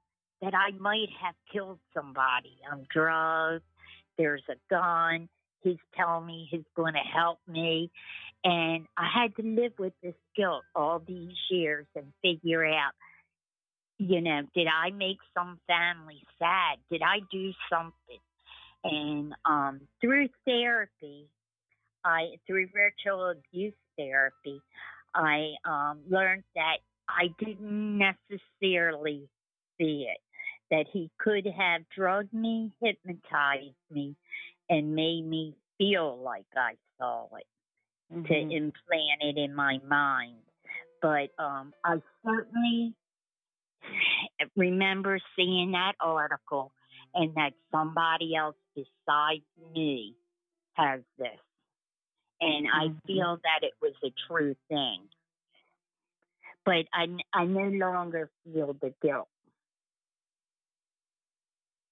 [0.42, 2.58] that I might have killed somebody.
[2.70, 3.64] I'm drugged.
[4.18, 5.30] There's a gun.
[5.62, 7.92] He's telling me he's going to help me.
[8.44, 12.94] And I had to live with this guilt all these years and figure out,
[14.00, 16.80] you know, did I make some family sad?
[16.90, 18.20] Did I do something?
[18.84, 21.28] And um, through therapy,
[22.04, 24.60] I through ritual abuse therapy,
[25.14, 26.78] I um, learned that
[27.08, 29.30] I didn't necessarily
[29.78, 30.18] see it.
[30.72, 34.16] That he could have drugged me, hypnotized me,
[34.70, 37.46] and made me feel like I saw it
[38.12, 38.52] to Mhm.
[38.52, 40.42] implant it in my mind.
[41.02, 42.96] But um, I certainly
[44.56, 46.72] remember seeing that article
[47.14, 50.16] and that somebody else besides me
[50.74, 51.40] has this.
[52.40, 53.02] And I Mhm.
[53.06, 55.10] feel that it was a true thing.
[56.66, 59.30] But I, I no longer feel the guilt.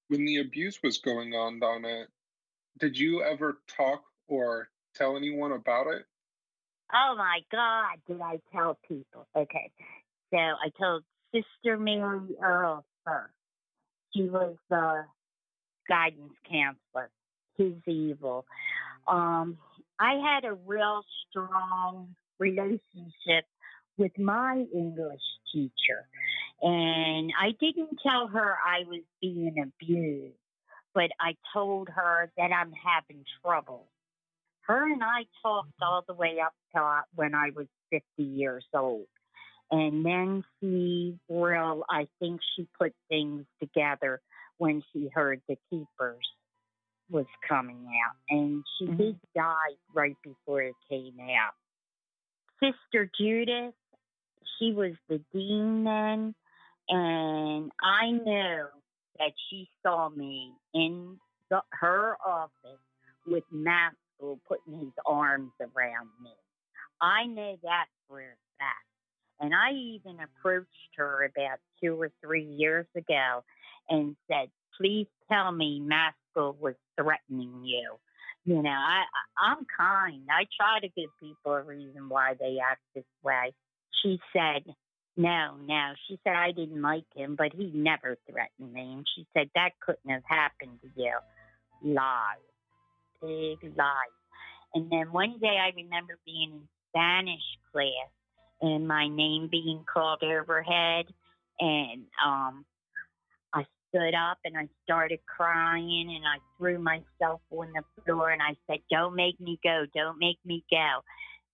[0.07, 2.07] When the abuse was going on, Donna,
[2.79, 6.05] did you ever talk or tell anyone about it?
[6.93, 9.27] Oh my God, did I tell people?
[9.35, 9.71] Okay.
[10.31, 13.33] So I told Sister Mary Earl first.
[14.15, 15.05] She was the
[15.87, 17.09] guidance counselor.
[17.57, 18.45] His evil.
[19.07, 19.57] Um,
[19.99, 23.45] I had a real strong relationship
[23.97, 25.21] with my English
[25.53, 26.07] teacher.
[26.61, 30.35] And I didn't tell her I was being abused,
[30.93, 33.87] but I told her that I'm having trouble
[34.69, 39.07] her and I talked all the way up to when I was 50 years old.
[39.71, 44.21] And then she real I think she put things together
[44.57, 46.27] when she heard the keepers
[47.09, 48.15] was coming out.
[48.29, 48.97] And she Mhm.
[48.97, 51.55] did die right before it came out.
[52.59, 53.73] Sister Judith,
[54.57, 56.35] she was the dean then,
[56.89, 58.69] and I know
[59.17, 62.81] that she saw me in the, her office
[63.25, 63.49] with
[64.19, 66.31] Maskell putting his arms around me.
[67.01, 68.25] I know that for a.
[69.41, 73.43] And I even approached her about two or three years ago
[73.89, 77.95] and said, please tell me Maskell was threatening you.
[78.45, 79.05] You know, I-
[79.37, 80.27] I'm kind.
[80.29, 83.53] I try to give people a reason why they act this way.
[84.01, 84.63] She said,
[85.15, 85.93] no, no.
[86.07, 88.93] She said, I didn't like him, but he never threatened me.
[88.93, 91.17] And she said, that couldn't have happened to you.
[91.83, 92.39] Lies.
[93.21, 94.15] Big lies.
[94.73, 98.09] And then one day I remember being in Spanish class
[98.61, 101.05] and my name being called overhead.
[101.59, 102.65] And um,
[103.53, 108.41] I stood up and I started crying and I threw myself on the floor and
[108.41, 111.01] I said, Don't make me go, don't make me go.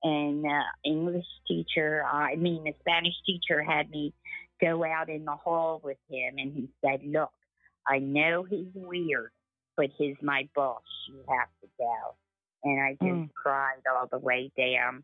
[0.03, 4.13] And the English teacher, I mean, the Spanish teacher had me
[4.61, 7.31] go out in the hall with him and he said, Look,
[7.87, 9.31] I know he's weird,
[9.77, 10.83] but he's my boss.
[11.07, 12.15] You have to go.
[12.63, 13.33] And I just Mm.
[13.33, 15.03] cried all the way down.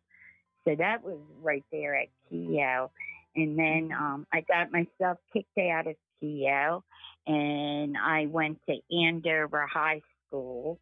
[0.66, 2.90] So that was right there at Keough.
[3.36, 6.84] And then um, I got myself kicked out of Keough
[7.28, 10.80] and I went to Andover High School.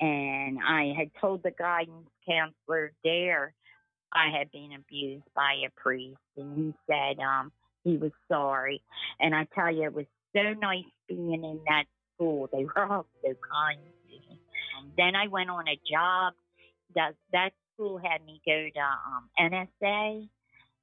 [0.00, 3.54] And I had told the guidance counselor there
[4.12, 6.18] I had been abused by a priest.
[6.36, 7.52] And he said um,
[7.84, 8.82] he was sorry.
[9.20, 11.84] And I tell you, it was so nice being in that
[12.22, 12.48] school.
[12.52, 14.40] They were all so kind to me.
[14.96, 16.34] Then I went on a job.
[16.94, 20.28] That, that school had me go to um, NSA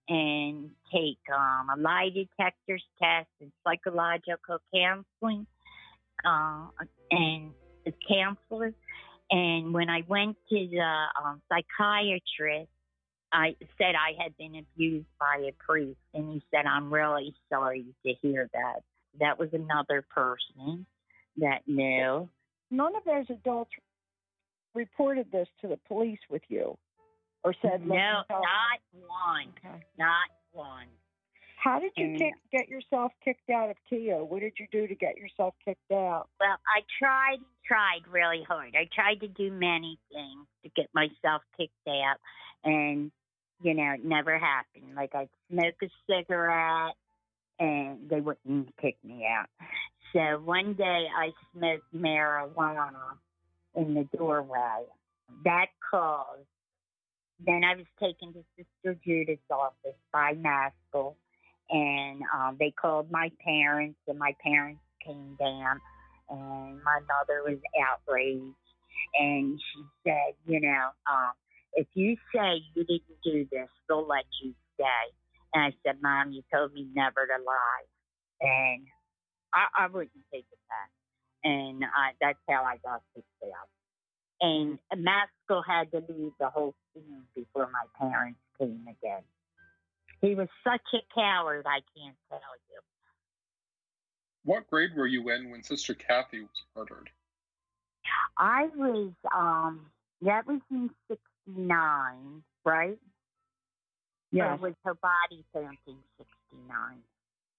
[0.07, 5.45] and take um, a lie detectors test and psychological counseling
[6.25, 6.65] uh,
[7.11, 7.51] and
[7.85, 8.73] the counselor.
[9.29, 12.71] And when I went to the um, psychiatrist,
[13.31, 17.85] I said I had been abused by a priest, and he said, "I'm really sorry
[18.03, 18.81] to hear that."
[19.19, 20.87] That was another person
[21.39, 22.29] that knew.
[22.71, 23.71] None of those adults
[24.75, 26.77] reported this to the police with you.
[27.43, 27.95] or said, no,
[28.29, 29.81] not one, Okay.
[29.97, 30.87] not one.
[31.55, 34.27] How did you kick, get yourself kicked out of Keough?
[34.27, 36.27] What did you do to get yourself kicked out?
[36.39, 38.75] Well, I tried tried really hard.
[38.75, 42.17] I tried to do many things to get myself kicked out,
[42.65, 43.09] and
[43.61, 44.95] you know, it never happened.
[44.95, 46.95] Like I'd smoke a cigarette,
[47.59, 49.49] and they wouldn't kick me out.
[50.13, 53.17] So one day I smoked marijuana
[53.75, 54.83] in the doorway.
[55.43, 56.45] That caused.
[57.45, 61.15] Then I was taken to Sister Judith's office by Maskell,
[61.69, 65.79] and um, they called my parents, and my parents came down,
[66.29, 68.55] and my mother was outraged,
[69.17, 71.31] and she said, you know, um,
[71.73, 74.85] if you say you didn't do this, they'll let you stay.
[75.53, 77.85] And I said, Mom, you told me never to lie,
[78.41, 78.85] and
[79.53, 80.91] I, I wouldn't take it back,
[81.43, 83.69] and I, that's how I got kicked out.
[84.41, 89.23] And Maskell had to leave the whole scene before my parents came again.
[90.21, 92.39] He was such a coward, I can't tell
[92.69, 92.79] you.
[94.43, 97.09] What grade were you in when Sister Cathy was murdered?
[98.37, 99.87] I was um
[100.21, 102.97] that was in sixty nine, right?
[104.33, 107.01] Or was her body found in sixty nine?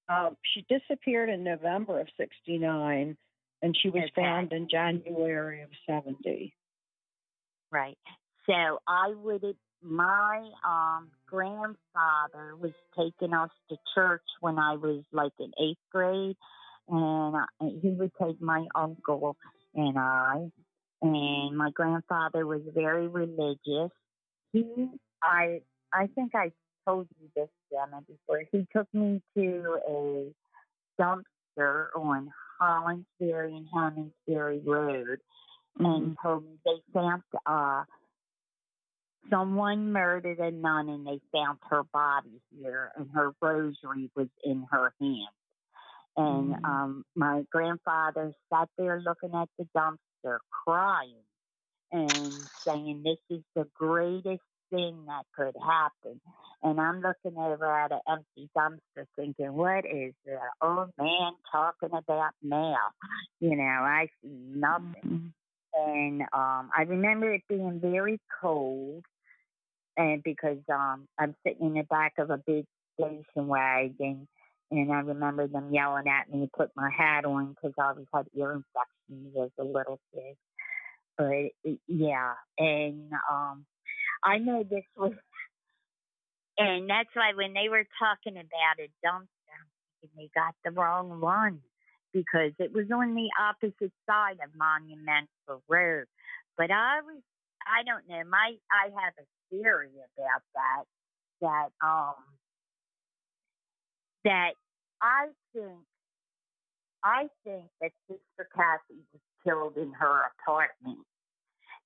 [0.08, 3.16] Um, she disappeared in November of '69,
[3.62, 4.22] and she was Okay.
[4.22, 6.54] found in January of '70.
[7.70, 7.98] Right.
[8.46, 15.32] So I would my um grandfather was taking us to church when I was like
[15.38, 16.36] in eighth grade
[16.88, 19.36] and uh, he would take my uncle
[19.74, 20.50] and I
[21.02, 23.90] and my grandfather was very religious.
[24.52, 24.88] He
[25.22, 25.62] I
[25.92, 26.52] I think I
[26.86, 28.42] told you this Gemma before.
[28.52, 30.34] He took me to a
[31.00, 35.20] dumpster on Hollins Ferry and Hollins Ferry Road
[35.78, 37.84] and told me they found uh
[39.30, 44.66] someone murdered a nun and they found her body here and her rosary was in
[44.70, 45.28] her hand.
[46.16, 46.64] And Mhm.
[46.64, 51.24] um my grandfather sat there looking at the dumpster crying
[51.92, 56.20] and saying this is the greatest thing that could happen.
[56.62, 61.90] And I'm looking over at an empty dumpster thinking, what is the old man talking
[61.92, 62.78] about now?
[63.40, 65.32] You know, I see nothing Mhm.
[65.74, 69.04] and um I remember it being very cold
[69.96, 74.28] and because um I'm sitting in the back of a big station wagon
[74.70, 78.06] and I remember them yelling at me to put my hat on because I always
[78.14, 80.36] had ear infections as a little kid.
[81.18, 83.66] But yeah, and um
[84.22, 85.12] I know this was
[86.60, 91.60] and that's why when they were talking about a dumpster, they got the wrong one
[92.12, 96.04] because it was on the opposite side of Monumental Road.
[96.58, 97.22] But I was,
[97.64, 100.84] I don't know, my, I have a theory about that,
[101.40, 102.14] that, um,
[104.24, 104.52] that
[105.00, 105.78] I think,
[107.02, 111.06] I think that Sister Cathy was killed in her apartment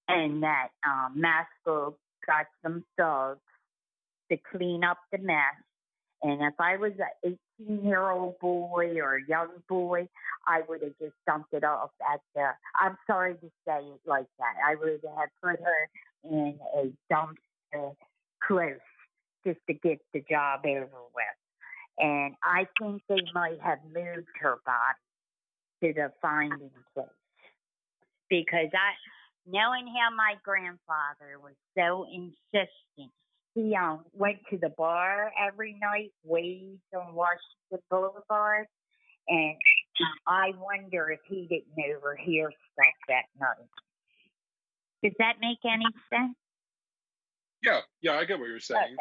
[0.09, 1.97] and that, um, Maskell
[2.27, 3.41] got some thugs
[4.31, 5.57] to clean up the mess.
[6.23, 10.09] And if I was an 18 year old boy or a young boy,
[10.47, 12.49] I would have just dumped it off at the,
[12.81, 14.55] I'm sorry to say it like that.
[14.67, 15.89] I would have put her
[16.25, 17.95] in a dumpster
[18.47, 18.81] close
[19.47, 21.39] just to get the job over with.
[21.99, 24.99] And I think they might have moved her body
[25.83, 27.07] to the finding place.
[28.31, 28.95] Because I,
[29.47, 33.13] knowing how my grandfather was so insistent,
[33.55, 38.67] he um, went to the bar every night, Wade's on Washington Boulevard,
[39.29, 39.57] and
[40.27, 43.69] I wonder if he didn't overhear stuff that night.
[45.03, 46.37] Does that make any sense?
[47.63, 48.83] Yeah, yeah, I get what you're saying.
[48.83, 48.97] Okay.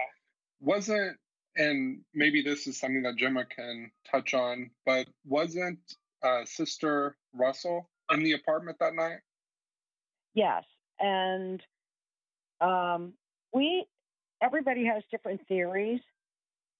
[0.62, 1.18] Wasn't,
[1.58, 5.80] and maybe this is something that Gemma can touch on, but wasn't
[6.24, 9.20] uh, Sister Russell in the apartment that night?
[10.34, 10.64] Yes,
[11.00, 11.62] and
[12.62, 13.14] um,
[13.54, 13.86] we
[14.42, 16.02] everybody has different theories,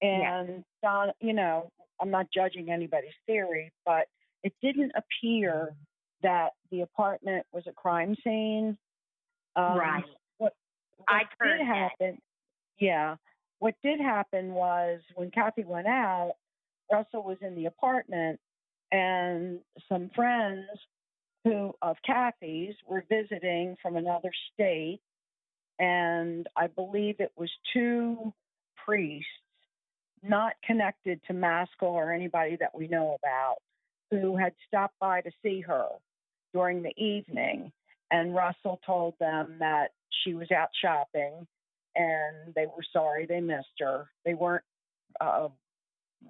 [0.02, 0.40] Yeah.
[0.42, 4.08] and Don, you know, I'm not judging anybody's theory, but
[4.44, 5.76] it didn't appear
[6.22, 8.78] that the apartment was a crime scene.
[9.56, 10.04] Um, right.
[10.38, 10.54] What,
[10.98, 11.92] what heard did that.
[12.00, 12.18] happen?
[12.80, 13.16] Yeah,
[13.60, 16.34] what did happen was when Cathy went out,
[16.92, 18.40] Russell was in the apartment,
[18.92, 20.68] and some friends
[21.44, 25.02] who of Cathy's were visiting from another state,
[25.80, 28.34] and I believe it was two
[28.86, 29.28] priests
[30.22, 33.58] not connected to Maskell or anybody that we know about
[34.10, 35.88] who had stopped by to see her
[36.54, 37.72] during the evening.
[38.12, 39.88] And Russell told them that
[40.24, 41.48] she was out shopping
[41.96, 44.08] and they were sorry they missed her.
[44.26, 44.64] They weren't.
[45.20, 45.50] Uh,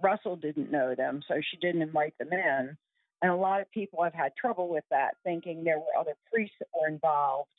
[0.01, 2.78] Russell didn't know them, so she didn't invite them in.
[3.24, 6.57] And a lot of people have had trouble with that, thinking there were other priests
[6.59, 7.49] that were involved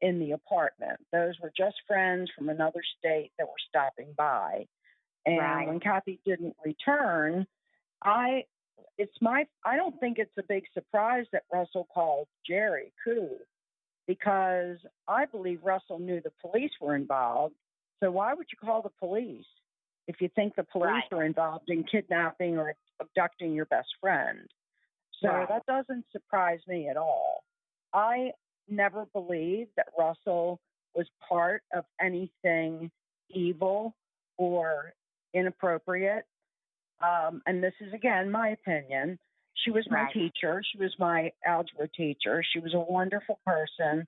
[0.00, 0.98] in the apartment.
[1.12, 4.66] Those were just friends from another state that were stopping by.
[5.24, 5.68] And Right.
[5.68, 7.46] when Cathy didn't return,
[8.02, 8.46] I
[8.98, 13.38] it's my I don't think it's a big surprise that Russell called Gerry Koob
[14.08, 17.54] because I believe Russell knew the police were involved.
[18.00, 19.46] So why would you call the police
[20.08, 21.12] if you think the police Right.
[21.12, 24.50] are involved in kidnapping or abducting your best friend?
[25.22, 25.48] So Right.
[25.48, 27.44] that doesn't surprise me at all.
[27.92, 28.32] I
[28.68, 30.60] never believed that Russell
[30.94, 32.90] was part of anything
[33.28, 33.94] evil
[34.36, 34.94] or
[35.32, 36.26] inappropriate.
[37.00, 39.18] Um, and this is again my opinion.
[39.54, 40.12] She was my Right.
[40.12, 40.62] teacher.
[40.62, 42.42] She was my algebra teacher.
[42.42, 44.06] She was a wonderful person.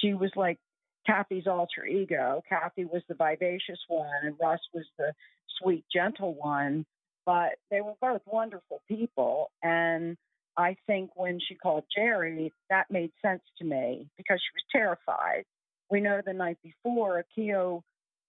[0.00, 0.58] She was like
[1.04, 2.42] Cathy's alter ego.
[2.48, 5.14] Cathy was the vivacious one, and Russ was the
[5.58, 6.86] sweet, gentle one.
[7.24, 9.50] But they were both wonderful people.
[9.62, 10.16] And
[10.56, 15.44] I think when she called Gerry, that made sense to me because she was terrified.
[15.90, 17.82] We know the night before, a Keough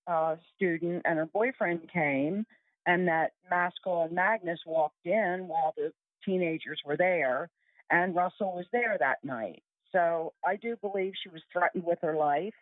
[0.07, 2.45] uh, student and her boyfriend came,
[2.85, 5.91] and that Maskell and Magnus walked in while the
[6.25, 7.49] teenagers were there,
[7.89, 9.63] and Russell was there that night.
[9.91, 12.53] So I do believe she was threatened with her life.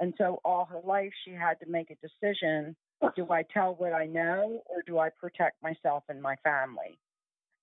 [0.00, 2.74] And so all her life, she had to make a decision
[3.16, 6.98] do I tell what I know or do I protect myself and my family?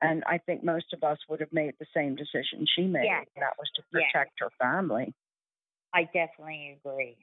[0.02, 3.26] And I think most of us would have made the same decision she made, Yes.
[3.36, 4.12] and that was to Yes.
[4.12, 5.14] protect her family.
[5.94, 7.18] I definitely agree.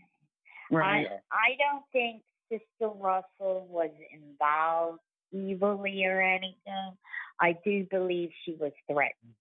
[0.71, 1.07] Right.
[1.07, 5.01] I, I don't think Sister Russell was involved
[5.33, 6.97] evilly or anything.
[7.41, 9.35] I do believe she was threatened.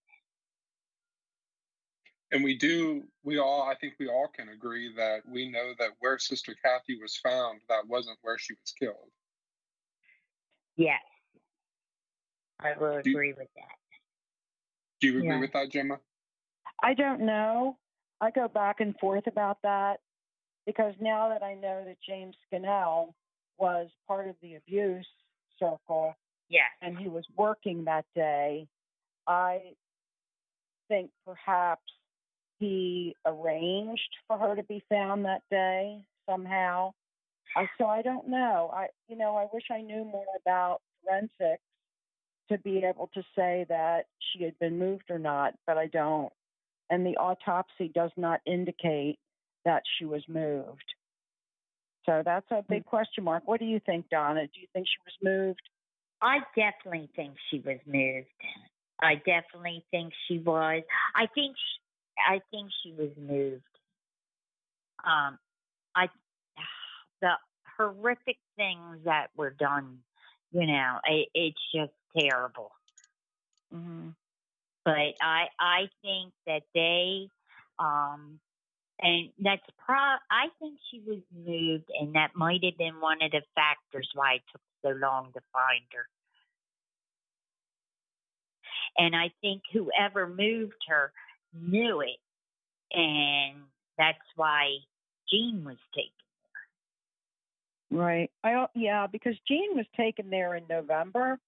[2.35, 5.91] And we do, we all, I think we all can agree that we know that
[5.99, 9.09] where Sister Cathy was found, that wasn't where she was killed.
[10.75, 10.99] Yes.
[12.59, 13.77] I will Do- agree with that.
[14.99, 15.39] Do you agree Yeah.
[15.39, 15.97] with that, Gemma?
[16.83, 17.77] I don't know.
[18.19, 20.01] I go back and forth about that
[20.65, 23.15] because now that I know that James Scannell
[23.57, 25.07] was part of the abuse
[25.57, 26.13] circle
[26.49, 26.69] Yes.
[26.81, 28.67] and he was working that day,
[29.25, 29.73] I
[30.89, 31.93] think perhaps
[32.59, 36.93] he arranged for her to be found that day somehow.
[37.55, 38.71] I, so I don't know.
[38.73, 41.63] I you know I wish I knew more about forensics
[42.49, 46.31] to be able to say that she had been moved or not, but I don't.
[46.89, 49.17] And the autopsy does not indicate
[49.65, 50.93] that she was moved.
[52.05, 52.85] So that's a big mm.
[52.85, 53.43] question mark.
[53.45, 54.41] What do you think, Donna?
[54.41, 55.61] Do you think she was moved?
[56.21, 58.27] I definitely think she was moved.
[59.01, 60.83] I definitely think she was.
[61.15, 61.55] I think
[62.17, 63.63] I think she was moved.
[65.05, 65.37] Um,
[65.95, 66.07] I
[67.21, 67.33] the
[67.77, 69.99] horrific things that were done.
[70.51, 72.71] You know, it, it's just terrible.
[73.73, 74.09] Mm-hmm.
[74.83, 77.27] But I I think that they
[77.79, 78.39] um
[79.01, 83.31] and that's pro I think she was moved and that might have been one of
[83.31, 86.07] the factors why it took so long to find her.
[88.97, 91.11] And I think whoever moved her
[91.59, 92.19] knew it
[92.91, 93.55] and
[93.97, 94.77] that's why
[95.29, 96.11] Jean was taken.
[97.91, 97.99] There.
[97.99, 98.31] Right.
[98.43, 101.39] I yeah, because Jean was taken there in November,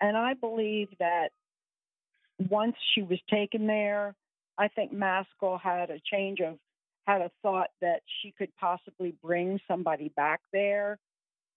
[0.00, 1.30] and I believe that
[2.50, 4.14] once she was taken there,
[4.58, 6.58] I think Maskell had a change of
[7.06, 10.98] had a thought that she could possibly bring somebody back there,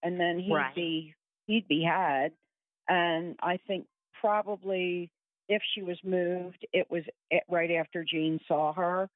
[0.03, 0.75] and then he'd Right.
[0.75, 1.15] be
[1.45, 2.33] he'd be had.
[2.89, 3.87] And I think
[4.21, 5.09] probably
[5.47, 7.03] if she was moved, it was
[7.49, 9.09] right after Jean saw her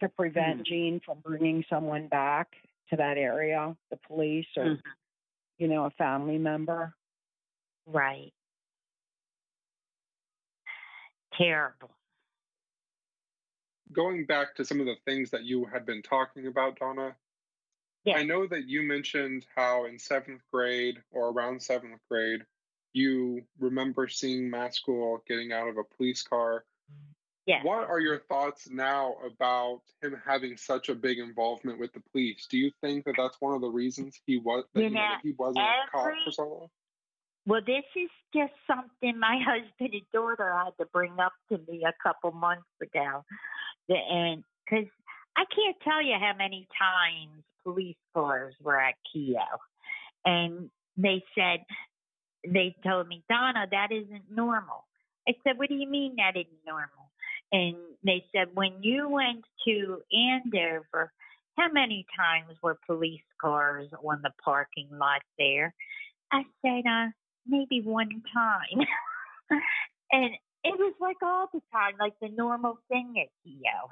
[0.00, 0.62] to prevent Hmm.
[0.64, 2.54] Jean from bringing someone back
[2.90, 4.82] to that area, the police or Mhm.
[5.58, 6.94] you know a family member.
[7.86, 8.32] Right.
[11.32, 11.94] Terrible.
[13.92, 17.16] Going back to some of the things that you had been talking about, Donna,
[18.04, 18.18] Yeah.
[18.18, 22.46] I know that you mentioned how in seventh grade or around seventh grade,
[22.96, 26.64] you remember seeing Maskell getting out of a police car.
[27.46, 27.64] Yes.
[27.64, 32.46] What are your thoughts now about him having such a big involvement with the police?
[32.50, 35.20] Do you think that that's one of the reasons he was that, You know, that
[35.22, 36.68] he wasn't caught for so long?
[37.46, 41.84] Well, this is just something my husband and daughter had to bring up to me
[41.86, 43.24] a couple months ago.
[43.88, 44.88] And because
[45.36, 49.36] I can't tell you how many times police cars were at Keough.
[50.24, 51.60] And they said,
[52.52, 54.84] they told me, Donna, that isn't normal.
[55.28, 57.10] I said, what do you mean that isn't normal?
[57.52, 61.12] And they said, when you went to Andover,
[61.56, 65.74] how many times were police cars on the parking lot there?
[66.32, 67.06] I said, uh,
[67.46, 68.86] maybe one time.
[70.12, 70.30] and
[70.64, 73.88] it was like all the time, like the normal thing at Keough.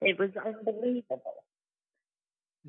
[0.00, 1.44] It was unbelievable.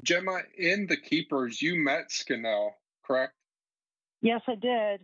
[0.04, 3.34] Gemma, in The Keepers, you met Scannell, correct?
[4.22, 5.02] Yes, I did.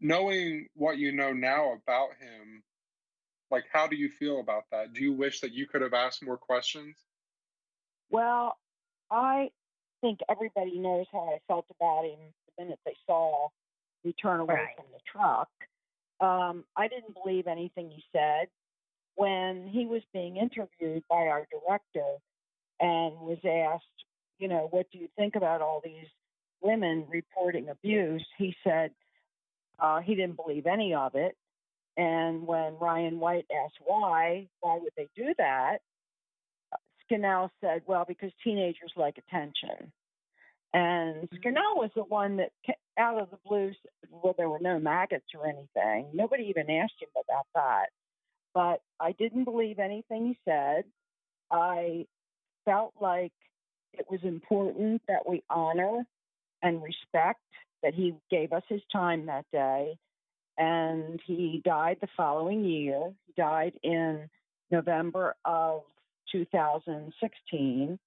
[0.00, 2.62] Knowing what you know now about him,
[3.50, 4.92] like, how do you feel about that?
[4.92, 6.96] Do you wish that you could have asked more questions?
[8.10, 8.56] Well,
[9.10, 9.50] I
[10.00, 12.18] think everybody knows how I felt about him
[12.56, 13.48] the minute they saw
[14.04, 14.76] me turn away Right.
[14.76, 15.48] from the truck.
[16.20, 18.48] Um, I didn't believe anything he said.
[19.16, 22.18] When he was being interviewed by our director
[22.78, 24.04] and was asked,
[24.38, 26.06] you know, what do you think about all these
[26.60, 28.24] women reporting abuse?
[28.36, 28.90] He said
[29.78, 31.36] uh, he didn't believe any of it.
[31.96, 35.78] And when Ryan White asked why, why would they do that?
[37.04, 39.92] Scannell said, well, because teenagers like attention.
[40.74, 42.52] And Scannell was the one that,
[42.98, 46.10] out of the blue, said, well, there were no maggots or anything.
[46.12, 47.86] Nobody even asked him about that.
[48.52, 50.84] But I didn't believe anything he said.
[51.50, 52.06] I
[52.64, 53.32] felt like
[53.94, 56.04] it was important that we honor
[56.62, 57.40] and respect
[57.82, 59.96] that he gave us his time that day.
[60.56, 63.12] And he died the following year.
[63.26, 64.28] He died in
[64.70, 65.82] November of
[66.32, 67.98] 2016.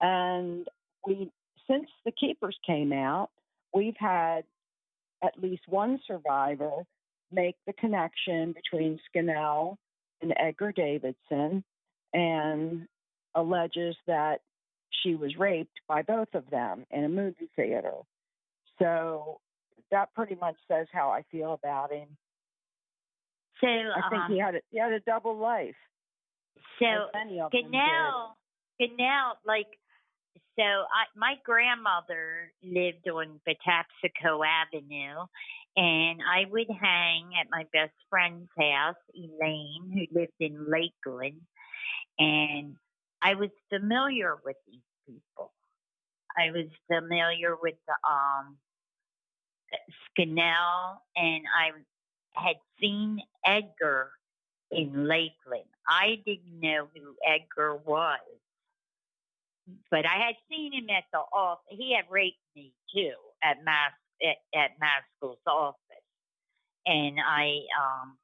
[0.00, 0.68] And
[1.06, 1.30] we,
[1.68, 3.30] since the Keepers came out,
[3.74, 4.44] we've had
[5.22, 6.82] at least one survivor
[7.32, 9.78] make the connection between Scannell
[10.22, 11.64] and Edgar Davidson
[12.12, 12.86] and
[13.34, 14.40] alleges that
[15.02, 17.94] she was raped by both of them in a movie theater.
[18.78, 19.40] So
[19.90, 22.08] that pretty much says how I feel about him.
[23.60, 25.74] So, I think um, he had a, he had a double life.
[26.78, 27.70] so as many of them did.
[27.70, 28.36] Canal,
[28.80, 29.66] Canal, like,
[30.56, 35.26] so I, my grandmother lived on Patapsco Avenue,
[35.76, 41.40] and I would hang at my best friend's house, Elaine, who lived in Lakeland,
[42.18, 42.76] and
[43.22, 45.52] I was familiar with these people.
[46.36, 48.56] I was familiar with the um,
[50.10, 51.70] Scannell, and I
[52.34, 54.10] had seen Edgar
[54.70, 55.68] in Lakeland.
[55.88, 58.20] I didn't know who Edgar was,
[59.90, 61.64] but I had seen him at the office.
[61.70, 63.92] He had raped me too at Mass
[64.22, 65.78] at, at Maskell's office,
[66.86, 68.18] and I um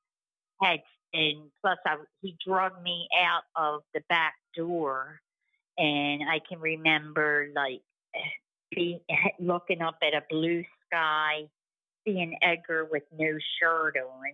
[0.61, 0.81] had
[1.13, 5.21] and plus I he drugged me out of the back door,
[5.79, 7.83] and I can remember like
[8.75, 9.01] be
[9.39, 11.45] looking up at a blue sky,
[12.07, 14.33] seeing Edgar with no shirt on,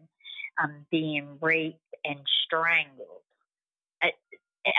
[0.63, 3.23] um, being raped and strangled.
[4.03, 4.13] I,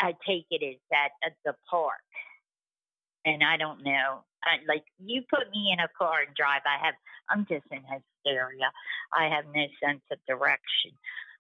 [0.01, 1.93] I take it as that at the park,
[3.25, 4.23] and I don't know.
[4.43, 6.95] I, like you put me in a car and drive, I have.
[7.29, 8.71] I'm just in hysteria.
[9.13, 10.91] I have no sense of direction.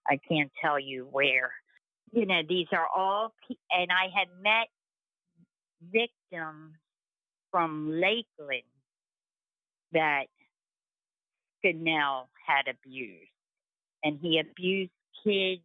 [0.07, 1.51] I can't tell you where.
[2.13, 3.33] You know, these are all,
[3.71, 4.67] and I had met
[5.81, 6.75] victims
[7.51, 8.63] from Lakeland
[9.93, 10.25] that
[11.59, 13.29] Scannell had abused.
[14.03, 14.91] And he abused
[15.23, 15.61] kids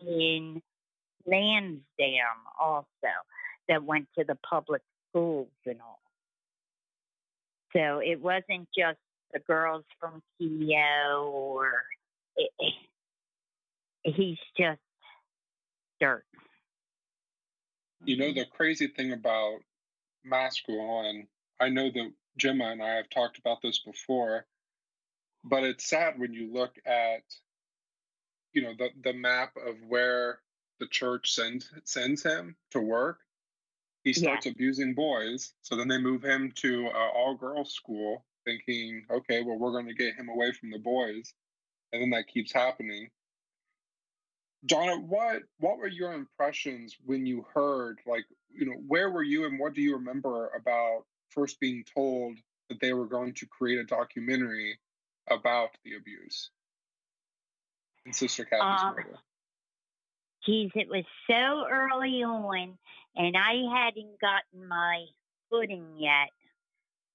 [0.00, 0.62] in
[1.26, 2.84] Lansdowne also
[3.68, 6.00] that went to the public schools and all.
[7.72, 8.98] So it wasn't just
[9.32, 11.72] the girls from Keough or
[12.36, 12.50] it,
[14.04, 14.80] he's just
[16.00, 16.24] dirt.
[18.04, 19.60] You know, the crazy thing about
[20.24, 21.26] Maskell, and
[21.60, 24.46] I know that Gemma and I have talked about this before,
[25.44, 27.22] but it's sad when you look at,
[28.52, 30.40] you know, the, the map of where
[30.80, 33.18] the church sends sends him to work.
[34.02, 39.04] He starts abusing boys, so then they move him to an all girls school, thinking,
[39.08, 41.32] okay, well, we're going to get him away from the boys,
[41.92, 43.10] and then that keeps happening.
[44.66, 49.46] Donna, what what were your impressions when you heard like you know where were you
[49.46, 52.36] and what do you remember about first being told
[52.68, 54.78] that they were going to create a documentary
[55.28, 56.50] about the abuse
[58.04, 59.18] and Sister Cathy's Um, murder?
[60.46, 62.76] Geez, it was so early on,
[63.14, 65.06] and I hadn't gotten my
[65.50, 66.30] footing yet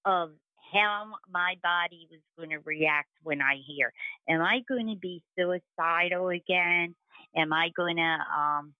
[0.05, 0.31] of
[0.73, 3.93] how my body was going to react when I hear.
[4.29, 6.95] Am I going to be suicidal again?
[7.37, 8.73] Am I going to um,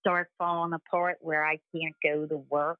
[0.00, 2.78] start falling apart where I can't go to work?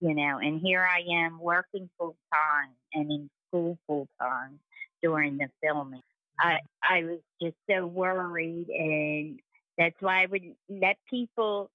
[0.00, 4.58] You know, and here I am working full time and in school full time
[5.02, 6.02] during the filming.
[6.38, 9.40] I I was just so worried, and
[9.78, 11.70] that's why I would let people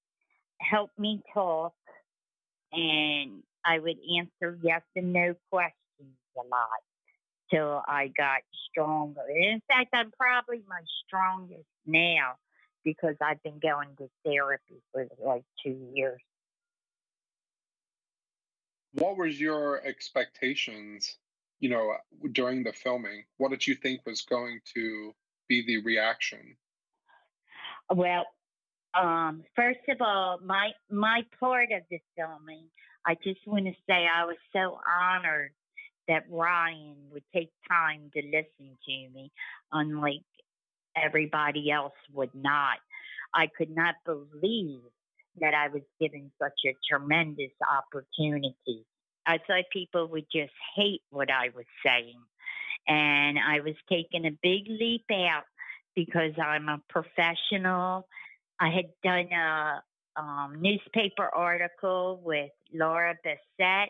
[0.61, 1.73] help me talk
[2.71, 5.73] and I would answer yes and no questions
[6.37, 6.69] a lot
[7.51, 9.21] till I got stronger.
[9.29, 12.35] In fact, I'm probably my strongest now
[12.83, 16.21] because I've been going to therapy for like two years.
[18.93, 21.17] What was your expectations,
[21.59, 21.93] you know,
[22.31, 23.23] during the filming?
[23.37, 25.13] What did you think was going to
[25.47, 26.55] be the reaction?
[27.93, 28.25] Well,
[28.99, 32.65] um, first of all, my my part of the filming,
[33.05, 35.51] I just want to say I was so honored
[36.07, 39.31] that Ryan would take time to listen to me,
[39.71, 40.23] unlike
[41.03, 42.77] everybody else would not.
[43.33, 44.81] I could not believe
[45.39, 48.85] that I was given such a tremendous opportunity.
[49.25, 52.19] I thought people would just hate what I was saying.
[52.87, 55.43] And I was taking a big leap out
[55.95, 58.07] because I'm a professional.
[58.59, 59.83] I had done a
[60.15, 63.89] um, newspaper article with Laura Bassett,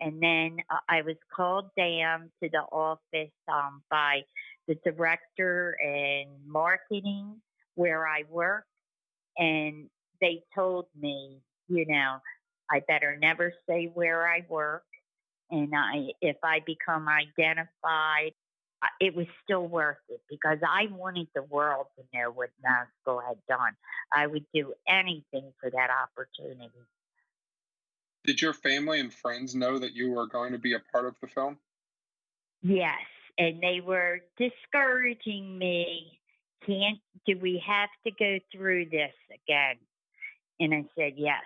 [0.00, 4.20] and then uh, I was called down to the office um, by
[4.66, 7.40] the director and marketing
[7.74, 8.64] where I work,
[9.36, 9.88] and
[10.20, 12.18] they told me, you know,
[12.70, 14.84] I better never say where I work,
[15.50, 18.32] and I if I become identified
[19.00, 23.38] it was still worth it because I wanted the world to know what Maskell had
[23.48, 23.72] done.
[24.12, 26.70] I would do anything for that opportunity.
[28.24, 31.14] Did your family and friends know that you were going to be a part of
[31.20, 31.58] the film?
[32.62, 32.98] Yes,
[33.38, 36.18] and they were discouraging me.
[36.66, 39.76] Can't do we have to go through this again?
[40.58, 41.44] And I said yes.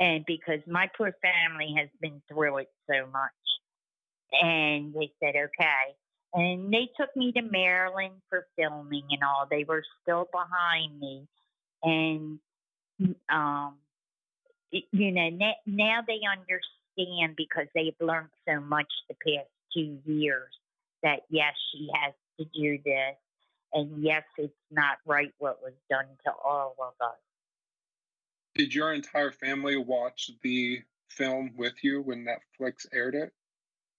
[0.00, 3.30] And because my poor family has been through it so much.
[4.42, 5.94] And they said, okay
[6.34, 9.46] and they took me to Maryland for filming and all.
[9.48, 11.28] They were still behind me,
[11.82, 12.38] and
[13.30, 13.76] um,
[14.70, 15.30] you know
[15.66, 20.50] now they understand because they've learned so much the past two years
[21.04, 23.14] that yes, she has to do this,
[23.72, 27.14] and yes, it's not right what was done to all of us.
[28.56, 33.32] Did your entire family watch the film with you when Netflix aired it?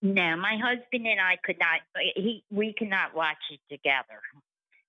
[0.01, 1.79] No, my husband and I could not.
[2.15, 4.21] He we cannot watch it together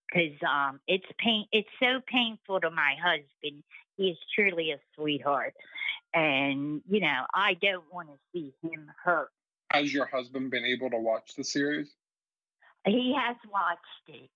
[0.08, 1.46] because um, it's pain.
[1.52, 3.62] It's so painful to my husband.
[3.96, 5.54] He is truly a sweetheart,
[6.12, 9.30] and you know I don't want to see him hurt.
[9.70, 11.94] Has your husband been able to watch the series?
[12.87, 14.30] He has watched it,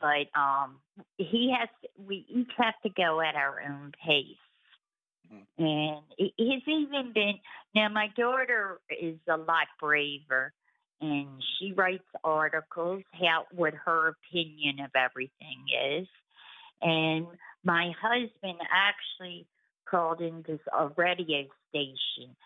[0.00, 0.78] but um,
[1.16, 1.68] he has.
[1.96, 4.36] We each have to go at our own pace.
[5.32, 5.64] Mm-hmm.
[5.64, 7.34] And he's even been,
[7.74, 10.52] now my daughter is a lot braver
[11.00, 15.64] and she writes articles how what her opinion of everything
[15.98, 16.06] is.
[16.80, 17.26] And
[17.64, 19.46] my husband actually
[19.88, 22.36] called into a radio station,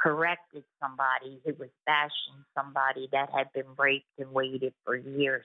[0.00, 5.44] corrected somebody who was bashing somebody that had been raped and waited for years.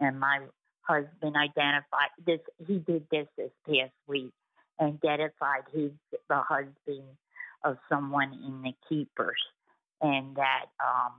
[0.00, 0.40] And my
[0.82, 4.32] husband identified this, he did this this past week
[4.78, 5.90] and identified he's
[6.28, 7.04] the husband
[7.64, 9.40] of someone in the keepers,
[10.00, 11.12] and that um,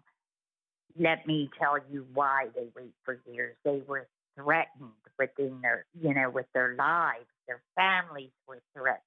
[0.97, 3.55] let me tell you why they wait for years.
[3.65, 7.25] They were threatened within their, you know, with their lives.
[7.47, 9.03] Their families were threatened.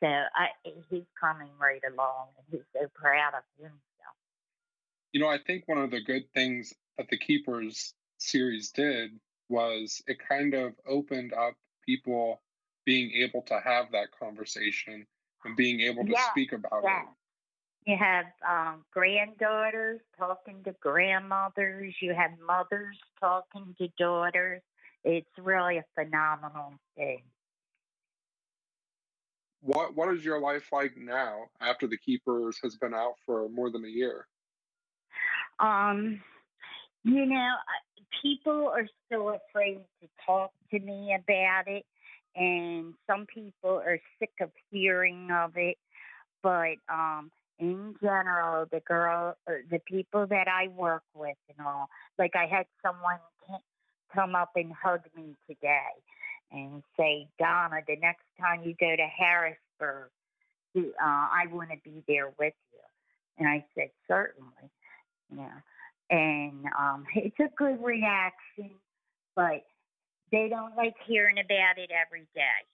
[0.00, 0.48] So I,
[0.88, 4.16] he's coming right along, and he's so proud of himself.
[5.12, 9.10] You know, I think one of the good things that the Keepers series did
[9.48, 12.40] was it kind of opened up people
[12.86, 15.06] being able to have that conversation
[15.44, 17.02] and being able to yeah, speak about yeah.
[17.02, 17.08] it.
[17.86, 21.94] You have um, granddaughters talking to grandmothers.
[22.00, 24.62] You have mothers talking to daughters.
[25.02, 27.22] It's really a phenomenal thing.
[29.60, 33.70] What What is your life like now after the Keepers has been out for more
[33.70, 34.26] than a year?
[35.58, 36.20] Um,
[37.04, 37.54] you know,
[38.22, 41.84] people are still afraid to talk to me about it
[42.36, 45.76] and some people are sick of hearing of it.
[46.42, 51.88] But um, in general, the girl, the people that I work with, and all,
[52.18, 53.18] like I had someone
[54.14, 55.92] come up and hug me today
[56.52, 60.10] and say, Donna, the next time you go to Harrisburg,
[60.76, 62.78] uh, I want to be there with you.
[63.38, 64.70] And I said, certainly.
[65.34, 65.60] Yeah.
[66.10, 68.70] And um, it's a good reaction,
[69.34, 69.64] but
[70.32, 72.64] they don't like hearing about it every day.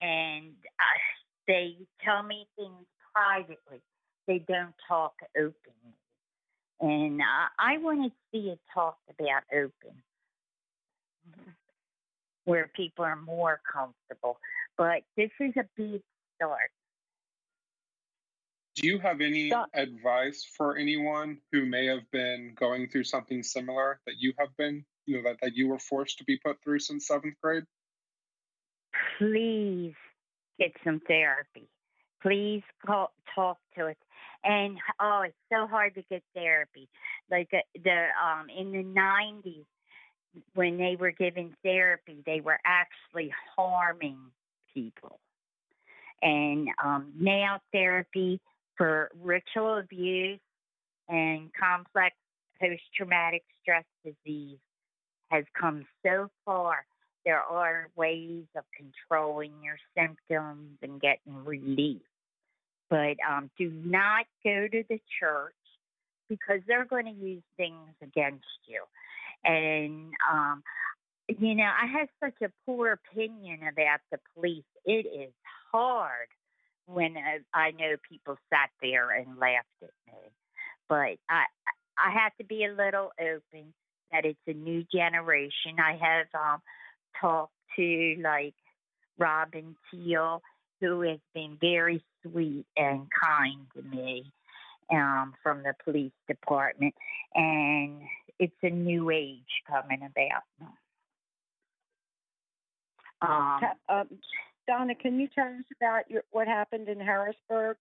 [0.00, 0.98] And uh,
[1.46, 3.82] they tell me things privately.
[4.26, 5.96] They don't talk openly.
[6.80, 10.02] And uh, I want to see it talked about open,
[12.46, 14.38] where people are more comfortable.
[14.78, 16.00] But this is a big
[16.36, 16.70] start.
[18.76, 24.00] Do you have any advice for anyone who may have been going through something similar
[24.06, 26.80] that you have been, you know, that, that you were forced to be put through
[26.80, 27.64] since seventh grade?
[29.18, 29.94] Please
[30.58, 31.68] get some therapy.
[32.22, 33.98] Please call, talk to it.
[34.44, 36.88] And oh, it's so hard to get therapy.
[37.30, 39.64] Like uh, the um in the nineties,
[40.54, 44.18] when they were giving therapy, they were actually harming
[44.72, 45.18] people.
[46.22, 48.40] And um, now therapy
[48.76, 50.40] for ritual abuse
[51.08, 52.14] and complex
[52.60, 54.58] post traumatic stress disease
[55.30, 56.84] has come so far.
[57.24, 62.02] There are ways of controlling your symptoms and getting relief.
[62.88, 65.54] But um, do not go to the church
[66.28, 68.82] because they're going to use things against you.
[69.46, 70.62] And, um,
[71.28, 74.64] you know, I have such a poor opinion about the police.
[74.84, 75.32] It is
[75.72, 76.28] hard
[76.86, 80.18] when uh, I know people sat there and laughed at me.
[80.88, 81.44] But I,
[81.98, 83.72] I have to be a little open
[84.12, 85.78] that it's a new generation.
[85.78, 86.62] I have um,
[87.20, 88.54] talked to like
[89.18, 90.42] Robin Teal,
[90.80, 94.32] who has been very sweet and kind to me
[94.92, 96.94] um, from the police department,
[97.34, 98.02] and
[98.38, 100.42] it's a new age coming about.
[103.22, 104.08] Um, um,
[104.68, 107.76] Donna, can you tell us about your, what happened in Harrisburg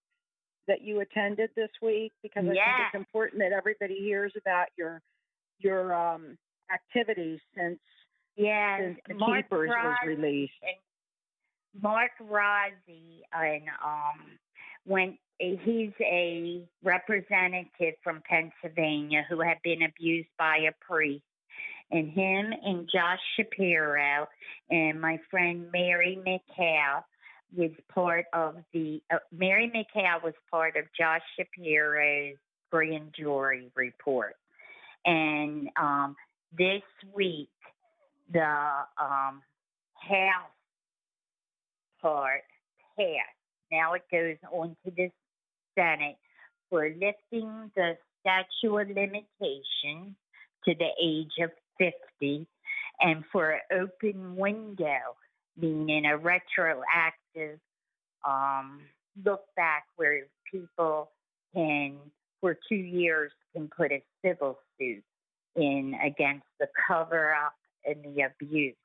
[0.67, 2.13] that you attended this week?
[2.23, 2.65] Because I yeah.
[2.65, 5.01] think it's important that everybody hears about your
[5.59, 6.37] your um,
[6.73, 7.79] activities since
[8.35, 10.53] yeah, since the Mark Keepers was released.
[11.81, 14.37] Mark Rozzi and um
[14.85, 21.23] went he's a representative from Pennsylvania who had been abused by a priest.
[21.91, 24.27] And him and Josh Shapiro
[24.69, 27.03] and my friend Mary McHale
[27.55, 32.37] was part of the uh, Mary McHale was part of Josh Shapiro's
[32.71, 34.35] grand jury report.
[35.05, 36.15] And um,
[36.57, 36.81] this
[37.13, 37.49] week,
[38.33, 39.41] the um,
[39.93, 40.49] House
[42.01, 42.43] part
[42.97, 43.34] passed.
[43.71, 45.09] Now it goes on to the
[45.75, 46.17] Senate
[46.69, 50.15] for lifting the statute of limitation
[50.65, 52.47] to the age of 50
[53.01, 55.15] and for an open window,
[55.57, 57.59] meaning a retroactive
[58.27, 58.81] um,
[59.23, 61.11] look back where people
[61.53, 61.97] can,
[62.41, 65.03] for two years, can put a civil suit
[65.55, 67.53] in against the cover up
[67.85, 68.75] and the abuse.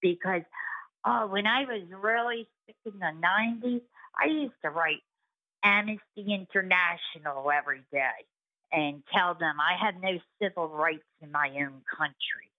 [0.00, 0.42] Because
[1.06, 3.82] oh, when I was really sick in the 90s,
[4.18, 5.02] I used to write
[5.64, 8.26] Amnesty International every day
[8.72, 12.50] and tell them I have no civil rights in my own country.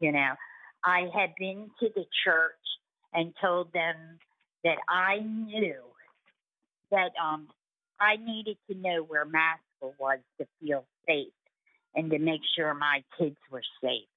[0.00, 0.34] You know,
[0.84, 2.52] I had been to the church
[3.12, 3.96] and told them
[4.64, 5.80] that I knew
[6.90, 7.48] that um,
[8.00, 11.32] I needed to know where Maskell was to feel safe
[11.94, 14.08] and to make sure my kids were safe.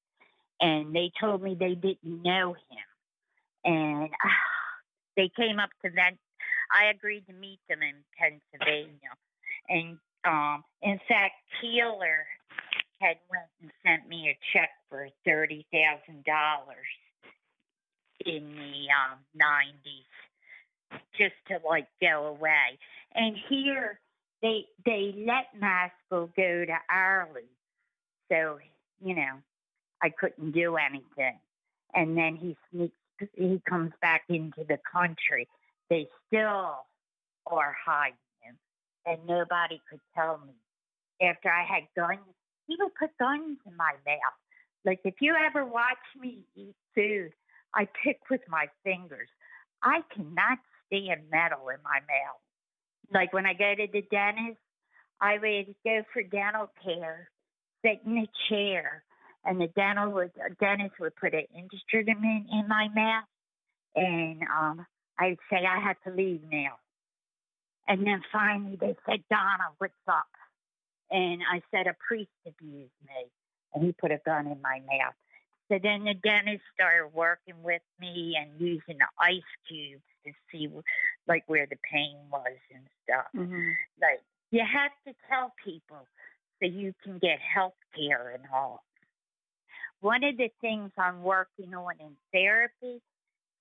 [0.59, 3.63] And they told me they didn't know him.
[3.63, 4.29] And uh,
[5.15, 6.11] they came up to that.
[6.71, 9.13] I agreed to meet them in Pennsylvania.
[9.69, 12.25] And um, in fact, Keeler
[12.99, 16.87] had went and sent me a check for thirty thousand dollars
[18.25, 22.77] in the um, 90s just to like go away.
[23.13, 23.99] And here
[24.41, 27.47] they they let Maskell go to Ireland,
[28.31, 28.59] so
[29.03, 29.37] you know
[30.01, 31.39] I couldn't do anything.
[31.93, 32.95] And then he sneaks,
[33.33, 35.47] he comes back into the country.
[35.89, 36.85] They still
[37.45, 38.57] are hiding him,
[39.05, 40.53] and nobody could tell me.
[41.21, 42.27] After I had guns,
[42.67, 44.37] he would put guns in my mouth.
[44.85, 47.31] Like if you ever watch me eat food,
[47.73, 49.29] I pick with my fingers.
[49.83, 52.41] I cannot stand metal in my mouth.
[53.13, 54.59] Like when I go to the dentist,
[55.21, 57.29] I would go for dental care,
[57.83, 59.03] sit in a chair,
[59.45, 63.25] and the dental would dentist would put an instrument in my mouth,
[63.95, 64.85] and um,
[65.19, 66.77] I'd say I had to leave now.
[67.87, 70.27] And then finally they said, Donna, what's up?
[71.09, 73.31] And I said, a priest abused me,
[73.73, 75.15] and he put a gun in my mouth.
[75.69, 80.69] So then the dentist started working with me and using the ice cubes to see
[81.27, 83.25] like where the pain was and stuff.
[83.35, 83.71] Mm-hmm.
[84.01, 86.07] Like you have to tell people
[86.61, 88.83] so you can get health care and all.
[89.99, 93.01] One of the things I'm working on in therapy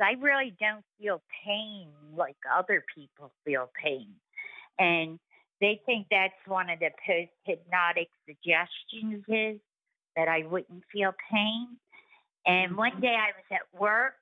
[0.01, 4.09] I really don't feel pain like other people feel pain.
[4.79, 5.19] And
[5.61, 9.61] they think that's one of the post hypnotic suggestions is
[10.17, 11.69] that I wouldn't feel pain.
[12.47, 13.01] And one mm-hmm.
[13.01, 14.15] day I was at work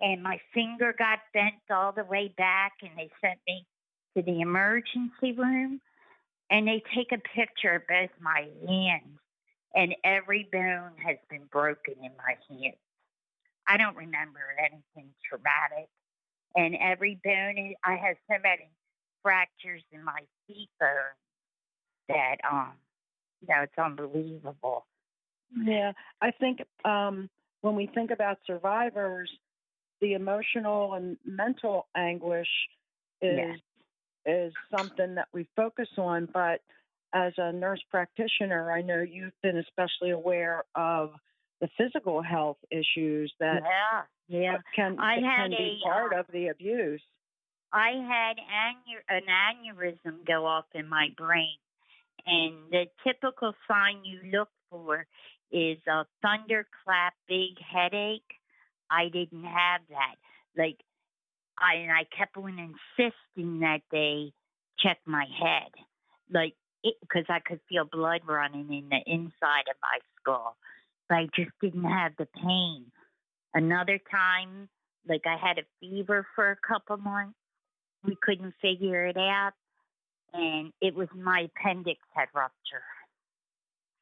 [0.00, 3.64] and my finger got bent all the way back and they sent me
[4.16, 5.80] to the emergency room
[6.50, 9.18] and they take a picture of both my hands
[9.74, 12.76] and every bone has been broken in my hands.
[13.66, 15.88] I don't remember anything traumatic.
[16.54, 18.70] And every bone, I have so many
[19.22, 21.16] fractures in my feet bone
[22.08, 22.72] that, um,
[23.40, 24.86] you know, it's unbelievable.
[25.56, 27.28] Yeah, I think um,
[27.60, 29.30] when we think about survivors,
[30.00, 32.48] the emotional and mental anguish
[33.20, 33.54] is Yeah.
[34.24, 36.28] is something that we focus on.
[36.32, 36.60] But
[37.12, 41.10] as a nurse practitioner, I know you've been especially aware of
[41.62, 44.02] the physical health issues that yeah,
[44.40, 44.56] yeah.
[44.74, 47.00] can I had can be part uh, of the abuse.
[47.72, 48.36] I had
[49.08, 51.56] an aneurysm go off in my brain,
[52.26, 55.06] and the typical sign you look for
[55.52, 58.22] is a thunderclap, big headache.
[58.90, 60.16] I didn't have that.
[60.58, 60.78] Like,
[61.58, 64.32] I and I kept on insisting that they
[64.80, 65.70] check my head,
[66.28, 70.56] like, because I could feel blood running in the inside of my skull,
[71.10, 72.86] I just didn't have the pain.
[73.54, 74.68] Another time,
[75.08, 77.34] like I had a fever for a couple months
[78.04, 79.52] we couldn't figure it out
[80.32, 82.82] and it was my appendix had ruptured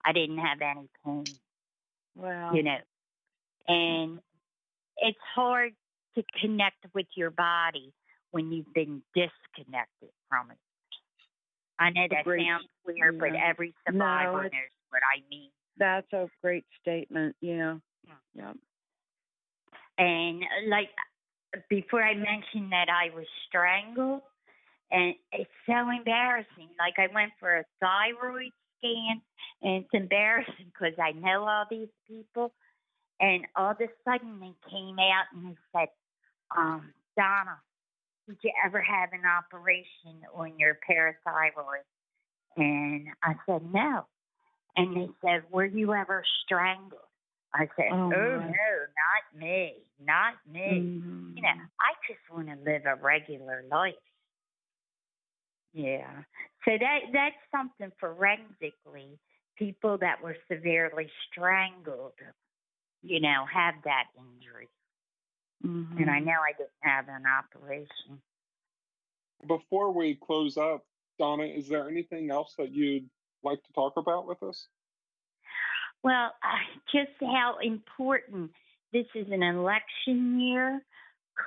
[0.05, 1.25] i didn't have any pain
[2.17, 2.53] Wow.
[2.55, 2.79] you know
[3.69, 4.19] and
[4.99, 5.73] it's hard
[6.17, 7.93] to connect with your body
[8.31, 10.59] when you've been disconnected from it
[11.79, 12.47] i know that Agreed.
[12.47, 17.35] sounds weird but every survivor it's- knows what i mean That's a great statement.
[17.41, 17.79] Yeah.
[18.35, 18.53] Yeah.
[19.99, 20.91] And uh, like
[21.69, 24.21] before I mentioned that I was strangled,
[24.91, 26.69] and it's so embarrassing.
[26.79, 29.23] Like I went for a thyroid scan,
[29.63, 32.53] and it's embarrassing because I know all these people,
[33.21, 35.89] and all of a sudden they came out and they said,
[36.57, 37.59] um, "Donna,
[38.29, 41.85] did you ever have an operation on your parathyroid?"
[42.57, 44.07] And I said, "No."
[44.77, 47.01] And they said, "Were you ever strangled?"
[47.53, 51.37] I said, Oh, "Oh, no, not me, not me." Mhm.
[51.37, 51.49] You know,
[51.81, 53.95] I just want to live a regular life.
[55.73, 56.25] Yeah.
[56.65, 59.19] So that that's something forensically.
[59.57, 62.15] People that were severely strangled,
[63.03, 64.69] you know, have that injury.
[65.63, 66.01] Mhm.
[66.01, 68.23] And I know I didn't have an operation.
[69.47, 70.87] Before we close up,
[71.19, 73.09] Donna, is there anything else that you'd
[73.43, 74.67] like to talk about with us?
[76.03, 78.51] Well, uh, just how important
[78.93, 80.83] this is an election year.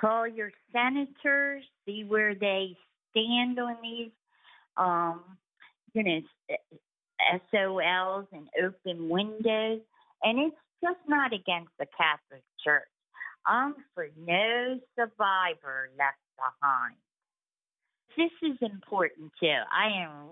[0.00, 2.76] Call your senators, see where they
[3.10, 4.10] stand on these,
[4.76, 5.22] um,
[5.92, 6.20] you know,
[7.52, 9.80] SOLs and open windows.
[10.22, 12.88] And it's just not against the Catholic Church.
[13.46, 16.96] I'm for no survivor left behind.
[18.16, 19.60] This is important too.
[19.70, 20.28] I am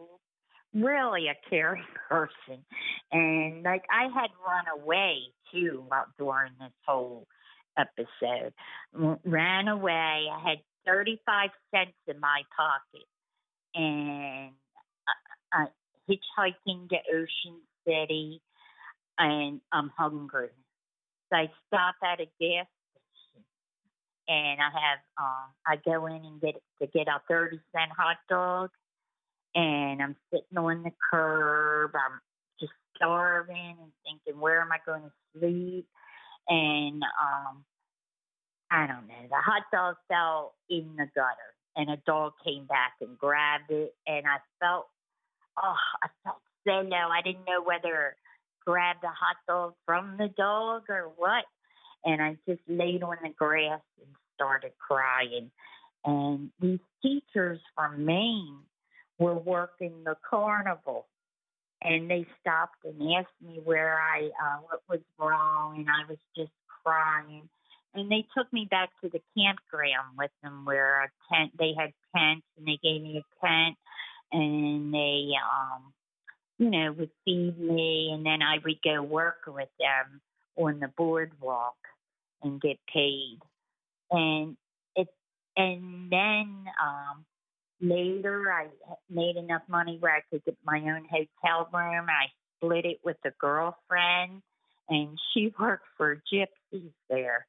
[0.75, 2.65] really a caring person.
[3.11, 5.19] And like I had run away
[5.53, 5.85] too
[6.19, 7.27] during this whole
[7.77, 8.53] episode.
[9.25, 10.27] Ran away.
[10.33, 13.07] I had 35 cents in my pocket
[13.75, 14.53] and
[15.53, 15.67] I, I
[16.09, 18.41] hitchhiking to Ocean City
[19.19, 20.49] and I'm hungry.
[21.31, 23.45] So I stop at a gas station
[24.29, 28.17] and I have um I go in and get to get a 30 cent hot
[28.29, 28.71] dog
[29.55, 31.93] and I'm sitting on the curb.
[31.95, 32.21] I'm
[32.61, 35.87] just starving and thinking, where am I going to sleep?
[36.49, 37.65] And um,
[38.71, 39.29] I don't know.
[39.29, 43.95] The hot dog fell in the gutter, and a dog came back and grabbed it,
[44.07, 44.87] and I felt,
[45.63, 47.09] oh, I felt so low.
[47.11, 48.17] I didn't know whether
[48.65, 51.45] grab the hot dog from the dog or what.
[52.05, 55.51] And I just laid on the grass and started crying.
[56.05, 58.59] And these teachers from Maine
[59.23, 61.07] were working the carnival
[61.83, 66.19] and they stopped and asked me where I uh, what was wrong and I was
[66.37, 66.53] just
[66.83, 67.49] crying.
[67.95, 71.93] And they took me back to the campground with them where a tent they had
[72.17, 73.77] tents and they gave me a tent
[74.33, 75.93] and they um
[76.59, 80.21] you know would feed me and then I would go work with them
[80.57, 81.77] on the boardwalk
[82.43, 83.39] and get paid.
[84.11, 84.57] And
[84.97, 85.09] it
[85.57, 87.25] and then um
[87.83, 88.69] later I
[89.11, 92.07] made enough money where I could get my own hotel room.
[92.09, 92.27] I
[92.57, 94.43] split it with a girlfriend,
[94.89, 97.45] and she worked for gypsies there.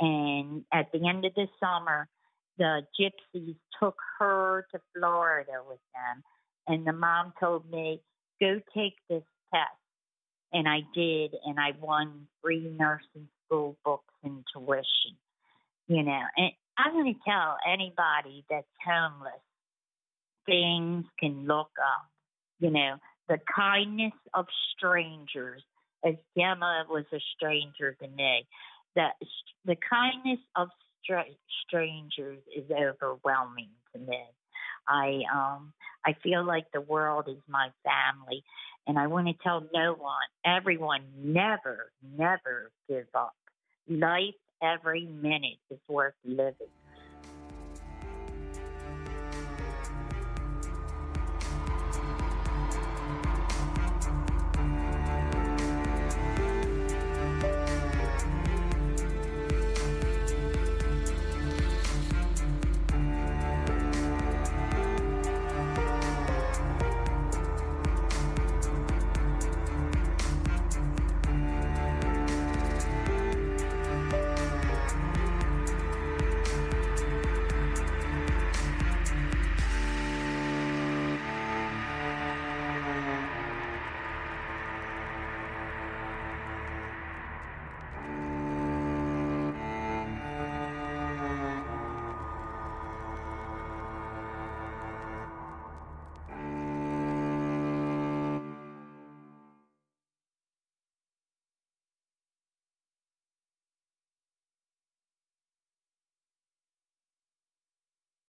[0.00, 2.08] And at the end of the summer,
[2.58, 6.22] the gypsies took her to Florida with them.
[6.66, 8.00] And the mom told me,
[8.40, 9.22] go take this
[9.52, 9.70] test.
[10.52, 15.16] And I did, and I won free nursing school books and tuition.
[15.86, 19.40] You know, and I'm going to tell anybody that's homeless
[20.46, 22.08] things can look up.
[22.58, 22.96] You know,
[23.28, 25.62] the kindness of strangers,
[26.04, 28.46] as Gemma was a stranger to me,
[28.94, 29.14] that
[29.64, 30.68] the kindness of
[31.02, 31.32] str-
[31.66, 34.24] strangers is overwhelming to me.
[34.88, 35.72] I um
[36.04, 38.44] I feel like the world is my family
[38.86, 43.34] and I want to tell no one, everyone never, never give up.
[43.88, 46.68] Life every minute is worth living.